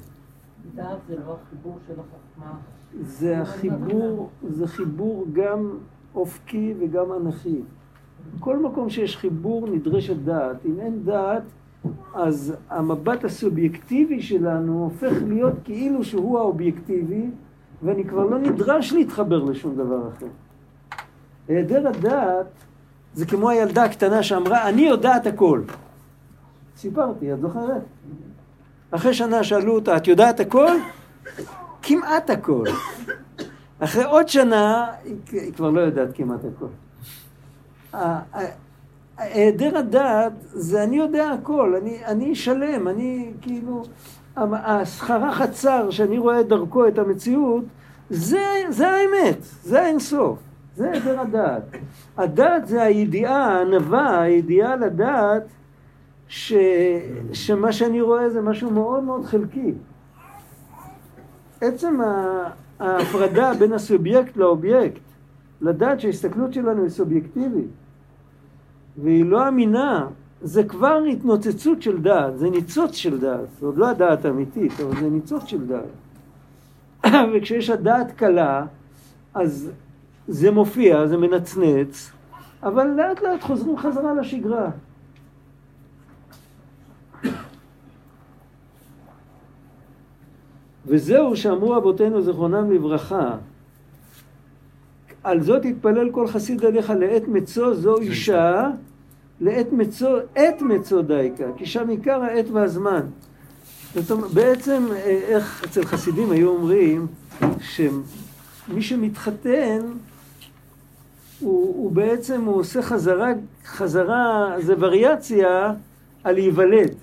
[0.74, 2.52] דעת זה לא החיבור של החוכמה.
[3.00, 5.70] זה החיבור, זה חיבור גם
[6.14, 7.60] אופקי וגם אנכי.
[8.36, 10.56] בכל מקום שיש חיבור נדרשת דעת.
[10.66, 11.42] אם אין דעת,
[12.14, 17.30] אז המבט הסובייקטיבי שלנו הופך להיות כאילו שהוא האובייקטיבי,
[17.82, 20.26] ואני כבר לא נדרש להתחבר לשום דבר אחר.
[21.48, 22.46] היעדר הדעת
[23.14, 25.62] זה כמו הילדה הקטנה שאמרה, אני יודעת הכל.
[26.76, 27.82] סיפרתי, את זוכרת?
[28.92, 30.70] אחרי שנה שאלו אותה, את יודעת הכל?
[31.82, 32.64] כמעט הכל.
[33.78, 34.86] אחרי עוד שנה,
[35.32, 36.66] היא כבר לא יודעת כמעט הכל.
[39.18, 43.82] היעדר הדעת זה אני יודע הכל, אני, אני שלם, אני כאילו,
[44.36, 47.64] הסחרה חצר שאני רואה דרכו את המציאות,
[48.10, 50.38] זה, זה האמת, זה האינסוף,
[50.76, 51.62] זה היעדר הדעת.
[52.16, 55.42] הדעת זה הידיעה, הענווה, הידיעה לדעת
[56.32, 56.52] ש,
[57.32, 59.72] שמה שאני רואה זה משהו מאוד מאוד חלקי.
[61.60, 62.00] עצם
[62.80, 65.00] ההפרדה בין הסובייקט לאובייקט,
[65.60, 67.70] לדעת שההסתכלות שלנו היא סובייקטיבית,
[69.02, 70.06] והיא לא אמינה,
[70.42, 75.00] זה כבר התנוצצות של דעת, זה ניצוץ של דעת, זה עוד לא הדעת האמיתית, אבל
[75.00, 75.92] זה ניצוץ של דעת.
[77.34, 78.66] וכשיש הדעת קלה,
[79.34, 79.70] אז
[80.28, 82.12] זה מופיע, זה מנצנץ,
[82.62, 84.70] אבל לאט לאט חוזרים חזרה לשגרה.
[90.86, 93.36] וזהו שאמרו אבותינו זכרונם לברכה,
[95.24, 98.70] על זאת התפלל כל חסיד עליך לעת מצו זו אישה,
[99.40, 103.06] לעת מצו, עת מצו דייקה, כי שם עיקר העת והזמן.
[103.94, 107.06] זאת אומרת, בעצם, אה, איך אצל חסידים היו אומרים,
[107.60, 109.80] שמי שמתחתן,
[111.40, 113.28] הוא, הוא בעצם, הוא עושה חזרה,
[113.64, 115.72] חזרה, זה וריאציה
[116.24, 116.94] על להיוולד.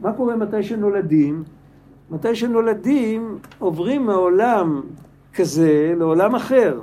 [0.00, 1.44] מה קורה מתי שנולדים?
[2.10, 4.82] מתי שנולדים עוברים מעולם
[5.34, 6.80] כזה לעולם אחר.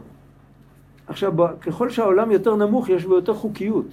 [1.08, 3.86] עכשיו, ככל שהעולם יותר נמוך, יש בו יותר חוקיות.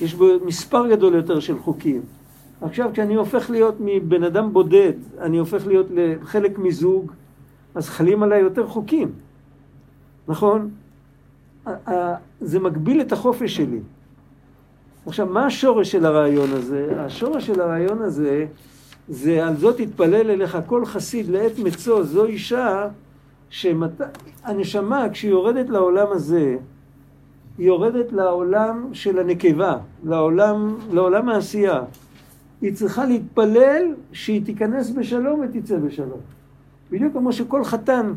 [0.00, 2.00] יש בו מספר גדול יותר של חוקים.
[2.60, 7.12] עכשיו, כשאני הופך להיות מבן אדם בודד, אני הופך להיות לחלק מזוג,
[7.74, 9.12] אז חלים עליי יותר חוקים,
[10.28, 10.70] נכון?
[12.40, 13.80] זה מגביל את החופש שלי.
[15.06, 16.94] עכשיו, מה השורש של הרעיון הזה?
[16.96, 18.46] השורש של הרעיון הזה
[19.08, 22.88] זה על זאת יתפלל אליך כל חסיד לעת מצוא, זו אישה
[23.50, 26.56] שהנשמה כשהיא יורדת לעולם הזה,
[27.58, 31.82] היא יורדת לעולם של הנקבה, לעולם, לעולם העשייה.
[32.60, 36.20] היא צריכה להתפלל שהיא תיכנס בשלום ותצא בשלום.
[36.90, 38.12] בדיוק כמו שכל חתן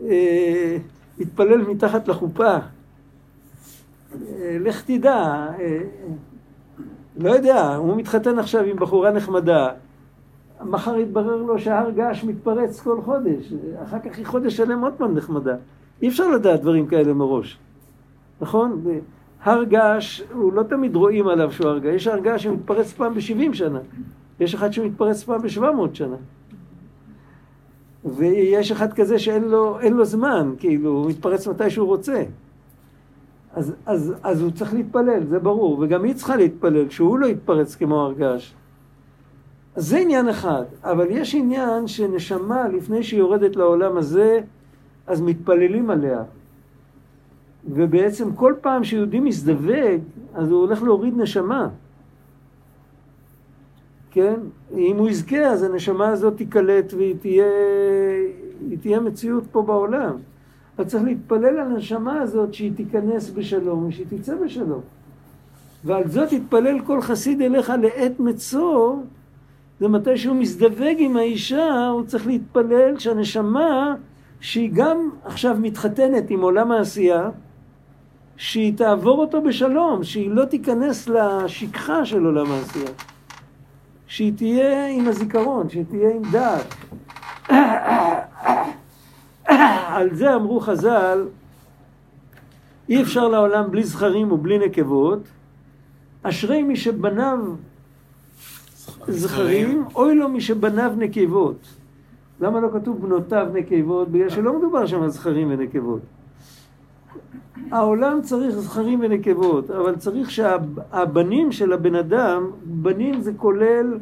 [0.00, 0.76] אה,
[1.18, 2.56] יתפלל מתחת לחופה.
[4.14, 5.78] אה, לך תדע, אה,
[7.16, 9.68] לא יודע, הוא מתחתן עכשיו עם בחורה נחמדה,
[10.64, 13.52] מחר יתברר לו שההר געש מתפרץ כל חודש,
[13.84, 15.54] אחר כך היא חודש שלם עוד פעם נחמדה.
[16.02, 17.58] אי אפשר לדעת דברים כאלה מראש,
[18.40, 18.84] נכון?
[19.42, 23.14] הר געש, הוא לא תמיד רואים עליו שהוא הר געש, יש הר געש שמתפרץ פעם
[23.14, 23.78] ב-70 שנה,
[24.40, 26.16] יש אחד שמתפרץ פעם ב-700 שנה.
[28.04, 32.22] ויש אחד כזה שאין לו, לו זמן, כאילו, הוא מתפרץ מתי שהוא רוצה.
[33.54, 37.74] אז, אז, אז הוא צריך להתפלל, זה ברור, וגם היא צריכה להתפלל, כשהוא לא יתפרץ
[37.74, 38.52] כמו הר געש.
[39.76, 44.40] אז זה עניין אחד, אבל יש עניין שנשמה לפני שהיא יורדת לעולם הזה,
[45.06, 46.22] אז מתפללים עליה.
[47.70, 50.00] ובעצם כל פעם שיהודי מזדווג,
[50.34, 51.68] אז הוא הולך להוריד נשמה.
[54.10, 54.40] כן?
[54.74, 57.46] אם הוא יזכה, אז הנשמה הזאת תיקלט והיא תהיה,
[58.80, 60.16] תהיה מציאות פה בעולם.
[60.78, 64.80] אז צריך להתפלל על הנשמה הזאת שהיא תיכנס בשלום ושהיא תצא בשלום.
[65.84, 68.96] ועל זאת יתפלל כל חסיד אליך לעת מצוא,
[69.80, 73.94] זה מתי שהוא מזדווג עם האישה, הוא צריך להתפלל שהנשמה,
[74.40, 77.30] שהיא גם עכשיו מתחתנת עם עולם העשייה,
[78.36, 82.90] שהיא תעבור אותו בשלום, שהיא לא תיכנס לשכחה של עולם העשייה.
[84.06, 86.74] שהיא תהיה עם הזיכרון, שהיא תהיה עם דעת.
[89.96, 91.26] על זה אמרו חז"ל,
[92.88, 95.20] אי אפשר לעולם בלי זכרים ובלי נקבות,
[96.22, 97.38] אשרי מי שבניו
[99.08, 101.56] זכרים, אוי לו מי שבניו נקבות.
[102.40, 104.08] למה לא כתוב בנותיו נקבות?
[104.08, 106.00] בגלל שלא מדובר שם על זכרים ונקבות.
[107.70, 113.98] העולם צריך זכרים ונקבות, אבל צריך שהבנים של הבן אדם, בנים זה כולל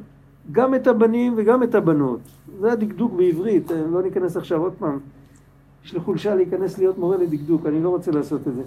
[0.52, 2.20] גם את הבנים וגם את הבנות.
[2.60, 4.98] זה הדקדוק בעברית, לא ניכנס עכשיו עוד פעם.
[5.84, 8.62] יש לי חולשה להיכנס להיות מורה לדקדוק, אני לא רוצה לעשות את זה.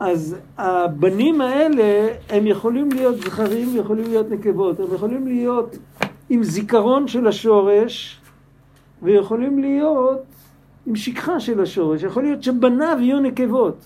[0.00, 5.76] אז הבנים האלה, הם יכולים להיות זכרים ויכולים להיות נקבות, הם יכולים להיות
[6.30, 8.20] עם זיכרון של השורש
[9.02, 10.20] ויכולים להיות
[10.86, 13.76] עם שכחה של השורש, יכול להיות שבניו יהיו נקבות.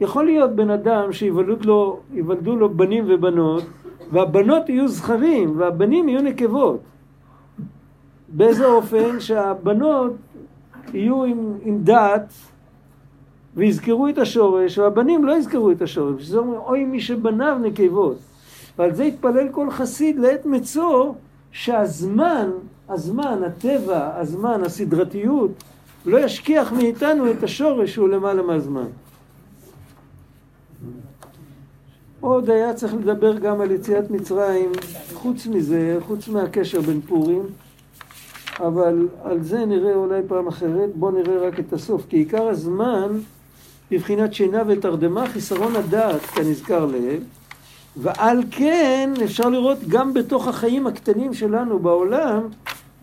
[0.00, 2.00] יכול להיות בן אדם שיוולדו לו,
[2.46, 3.64] לו בנים ובנות
[4.12, 6.80] והבנות יהיו זכרים והבנים יהיו נקבות.
[8.28, 10.12] באיזה אופן שהבנות
[10.94, 12.32] יהיו עם, עם דעת
[13.54, 16.22] ויזכרו את השורש, והבנים לא יזכרו את השורש.
[16.22, 18.16] שזה אומר, אוי מי שבניו נקבות.
[18.78, 21.12] ועל זה יתפלל כל חסיד לעת מצוא,
[21.52, 22.50] שהזמן,
[22.88, 25.50] הזמן, הטבע, הזמן, הסדרתיות,
[26.06, 28.86] לא ישכיח מאיתנו את השורש שהוא למעלה מהזמן.
[32.20, 34.72] עוד היה צריך לדבר גם על יציאת מצרים,
[35.14, 37.42] חוץ מזה, חוץ מהקשר בין פורים,
[38.60, 43.18] אבל על זה נראה אולי פעם אחרת, בואו נראה רק את הסוף, כי עיקר הזמן
[43.90, 47.20] בבחינת שינה ותרדמה, חיסרון הדעת כנזכר לעיל,
[47.96, 52.42] ועל כן אפשר לראות גם בתוך החיים הקטנים שלנו בעולם,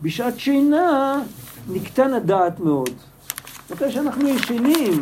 [0.01, 1.21] בשעת שינה
[1.69, 2.89] נקטן הדעת מאוד.
[3.71, 5.01] מתי שאנחנו ישנים,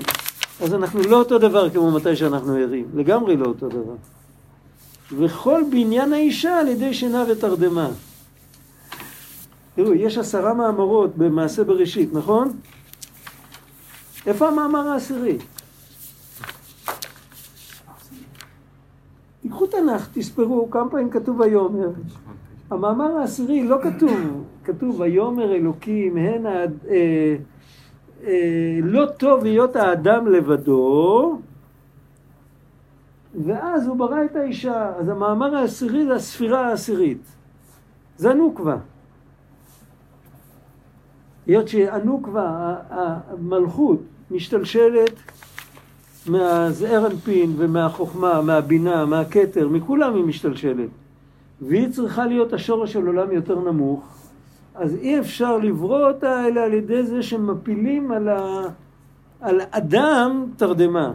[0.64, 3.95] אז אנחנו לא אותו דבר כמו מתי שאנחנו ערים, לגמרי לא אותו דבר.
[5.18, 7.89] וכל בניין האישה על ידי שינה ותרדמה.
[9.78, 12.52] תראו, יש עשרה מאמרות במעשה בראשית, נכון?
[14.26, 15.38] איפה המאמר העשירי?
[19.42, 21.90] תיקחו תנ"ך, תספרו כמה פעמים כתוב ויאמר.
[22.70, 26.66] המאמר העשירי לא כתוב, כתוב ויאמר אלוקים הן אה,
[28.24, 31.40] אה, לא טוב היות האדם לבדו
[33.46, 34.94] ואז הוא ברא את האישה.
[35.00, 37.22] אז המאמר העשירי זה הספירה העשירית.
[38.18, 38.78] זה הנוקבה.
[41.48, 44.00] היות שהנוקבה, המלכות,
[44.32, 45.14] משתלשלת
[46.28, 50.89] מהזעיר אנפין ומהחוכמה, מהבינה, מהכתר, מכולם היא משתלשלת.
[51.62, 54.18] והיא צריכה להיות השורש של עולם יותר נמוך,
[54.76, 58.62] אז אי אפשר לברוא אותה אלא על ידי זה שמפילים על, ה...
[59.41, 61.14] על אדם תרדמה.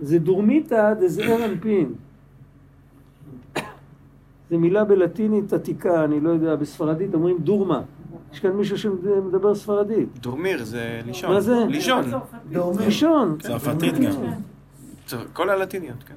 [0.00, 1.92] זה דורמיתא דזעיר אנפין.
[4.50, 7.82] זו מילה בלטינית עתיקה, אני לא יודע, בספרדית אומרים דורמה.
[8.32, 10.08] יש כאן מישהו שמדבר ספרדית.
[10.18, 11.32] דורמיר זה לישון.
[11.32, 11.64] מה זה?
[11.68, 12.04] לישון.
[12.78, 13.36] לישון.
[13.40, 14.12] צרפתית גם.
[15.32, 16.14] כל הלטיניות, כן.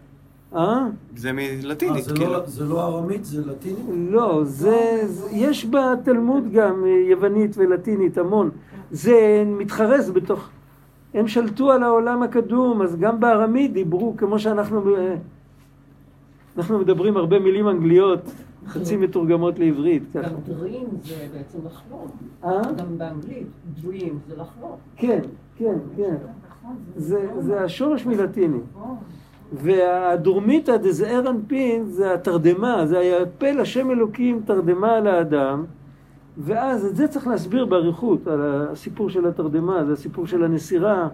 [0.55, 0.87] אה?
[1.15, 2.31] זה מלטינית, כאילו.
[2.31, 3.85] לא- זה לא ארמית, זה לטינית?
[3.89, 8.49] לא, זה, זה, יש בתלמוד גם אה, יוונית ולטינית המון.
[8.91, 10.49] זה מתחרז בתוך...
[11.13, 14.95] הם שלטו על העולם הקדום, אז גם בארמית דיברו כמו שאנחנו...
[14.95, 15.15] אה,
[16.57, 18.31] אנחנו מדברים הרבה מילים אנגליות,
[18.67, 20.03] חצי מתורגמות לעברית.
[20.13, 20.21] ככה.
[20.21, 22.07] גם dream זה בעצם לחלום.
[22.43, 22.61] אה?
[22.77, 23.47] גם באנגלית,
[23.77, 24.75] dream זה לחלום.
[24.95, 25.21] כן,
[25.57, 26.15] כן, כן.
[26.95, 28.59] זה, זה השורש מלטיני.
[29.53, 35.65] והדורמיתא דזעיר אנפין זה התרדמה, זה היפל השם אלוקים תרדמה על האדם
[36.37, 41.07] ואז את זה צריך להסביר באריכות, על הסיפור של התרדמה, זה הסיפור של הנסירה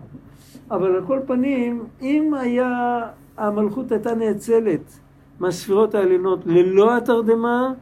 [0.71, 3.01] אבל על כל פנים, אם היה,
[3.37, 4.99] המלכות הייתה נאצלת
[5.39, 7.73] מהספירות העליונות ללא התרדמה,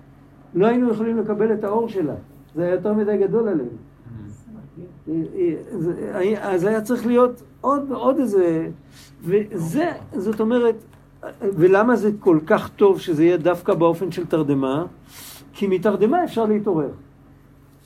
[0.56, 2.16] לא היינו יכולים לקבל את האור שלה,
[2.56, 3.70] זה היה יותר מדי גדול עלינו
[6.42, 8.68] אז היה צריך להיות עוד, עוד איזה...
[9.24, 10.76] וזה, זאת אומרת,
[11.42, 14.86] ולמה זה כל כך טוב שזה יהיה דווקא באופן של תרדמה?
[15.54, 16.90] כי מתרדמה אפשר להתעורר.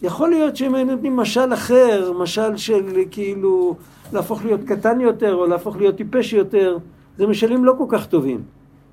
[0.02, 3.76] יכול להיות שאם היינו נותנים משל אחר, משל של כאילו
[4.14, 6.78] להפוך להיות קטן יותר או להפוך להיות טיפש יותר,
[7.18, 8.42] זה משלים לא כל כך טובים.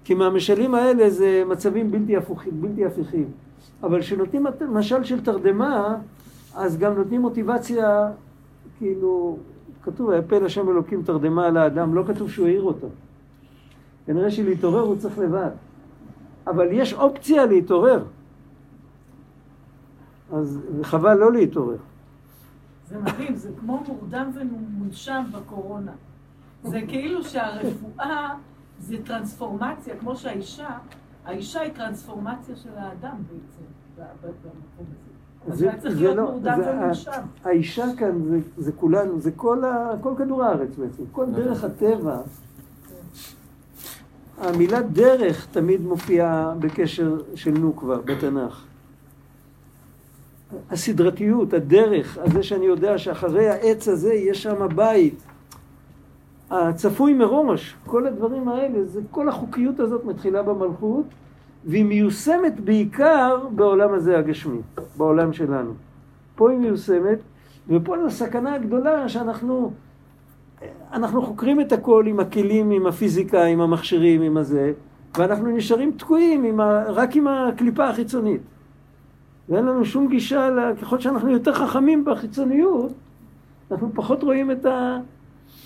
[0.09, 3.31] כי מהמשלים האלה זה מצבים בלתי, הפוכים, בלתי הפיכים.
[3.83, 5.97] אבל כשנותנים משל של תרדמה,
[6.55, 8.11] אז גם נותנים מוטיבציה,
[8.79, 9.39] כאילו,
[9.83, 12.87] כתוב, היפל השם אלוקים תרדמה על האדם, לא כתוב שהוא העיר אותו.
[14.07, 15.51] כנראה שלהתעורר הוא צריך לבד.
[16.47, 18.05] אבל יש אופציה להתעורר.
[20.33, 21.77] אז חבל לא להתעורר.
[22.87, 25.93] זה מדהים, זה כמו מורדם ומונשם בקורונה.
[26.65, 28.35] זה כאילו שהרפואה
[28.81, 30.69] זה טרנספורמציה, כמו שהאישה,
[31.25, 33.63] האישה היא טרנספורמציה של האדם בעצם,
[34.23, 35.53] במקום הזה.
[35.53, 37.23] אז זה- זה להיות לא- זה ה-.
[37.45, 42.21] האישה כאן זה, זה כולנו, זה כל, ה, כל כדור הארץ בעצם, כל דרך הטבע.
[44.41, 48.65] המילה דרך תמיד מופיעה בקשר של נוקבה בתנ"ך.
[50.71, 55.23] הסדרתיות, הדרך, הזה שאני יודע שאחרי העץ הזה יש שם בית.
[56.51, 61.05] הצפוי מראש, כל הדברים האלה, זה כל החוקיות הזאת מתחילה במלכות,
[61.65, 64.59] והיא מיושמת בעיקר בעולם הזה הגשמי,
[64.97, 65.73] בעולם שלנו.
[66.35, 67.19] פה היא מיושמת,
[67.69, 69.73] ופה זו הסכנה הגדולה שאנחנו
[70.93, 74.73] אנחנו חוקרים את הכל עם הכלים, עם הפיזיקה, עם המכשירים, עם הזה,
[75.19, 78.41] ואנחנו נשארים תקועים עם ה, רק עם הקליפה החיצונית.
[79.49, 80.51] ואין לנו שום גישה,
[80.83, 82.93] ככל שאנחנו יותר חכמים בחיצוניות,
[83.71, 84.99] אנחנו פחות רואים את ה...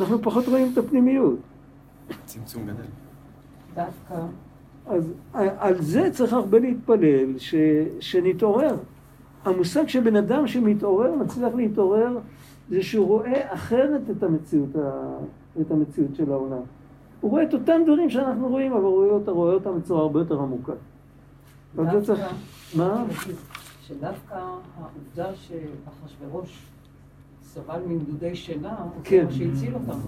[0.01, 1.36] אנחנו פחות רואים את הפנימיות.
[2.24, 2.82] צמצום גדל.
[3.74, 4.14] דווקא,
[4.86, 7.55] אז על זה צריך הרבה להתפלל, ש,
[8.01, 8.76] שנתעורר.
[9.45, 12.18] המושג שבן אדם שמתעורר, מצליח להתעורר,
[12.70, 15.16] זה שהוא רואה אחרת את המציאות, ה,
[15.61, 16.62] את המציאות של העולם.
[17.20, 20.20] הוא רואה את אותם דברים שאנחנו רואים, אבל הוא רואה אותם, רואה אותם בצורה הרבה
[20.20, 20.72] יותר עמוקה.
[21.74, 22.20] זה צריך...
[22.20, 22.34] דווקא,
[22.76, 23.05] מה?
[23.82, 26.72] שדווקא העובדה שאחשוורוש
[27.55, 29.26] סבל מנדודי שינה, כן.
[29.30, 29.98] זה מה שהציל אותם.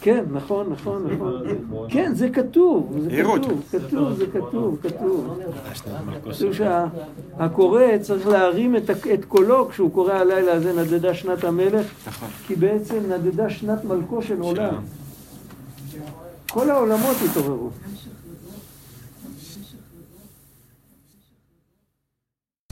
[0.00, 1.42] כן, נכון, נכון, נכון.
[1.88, 3.10] כן, זה כתוב, זה.
[3.22, 5.26] כתוב, כתוב, זה כתוב, כתוב.
[5.26, 6.32] לא נראה.
[6.34, 12.28] כתוב שהקורא צריך להרים את קולו כשהוא קורא הלילה הזה נדדה שנת המלך, נכון.
[12.46, 14.74] כי בעצם נדדה שנת מלכו של עולם.
[16.50, 17.70] כל העולמות התעוררו.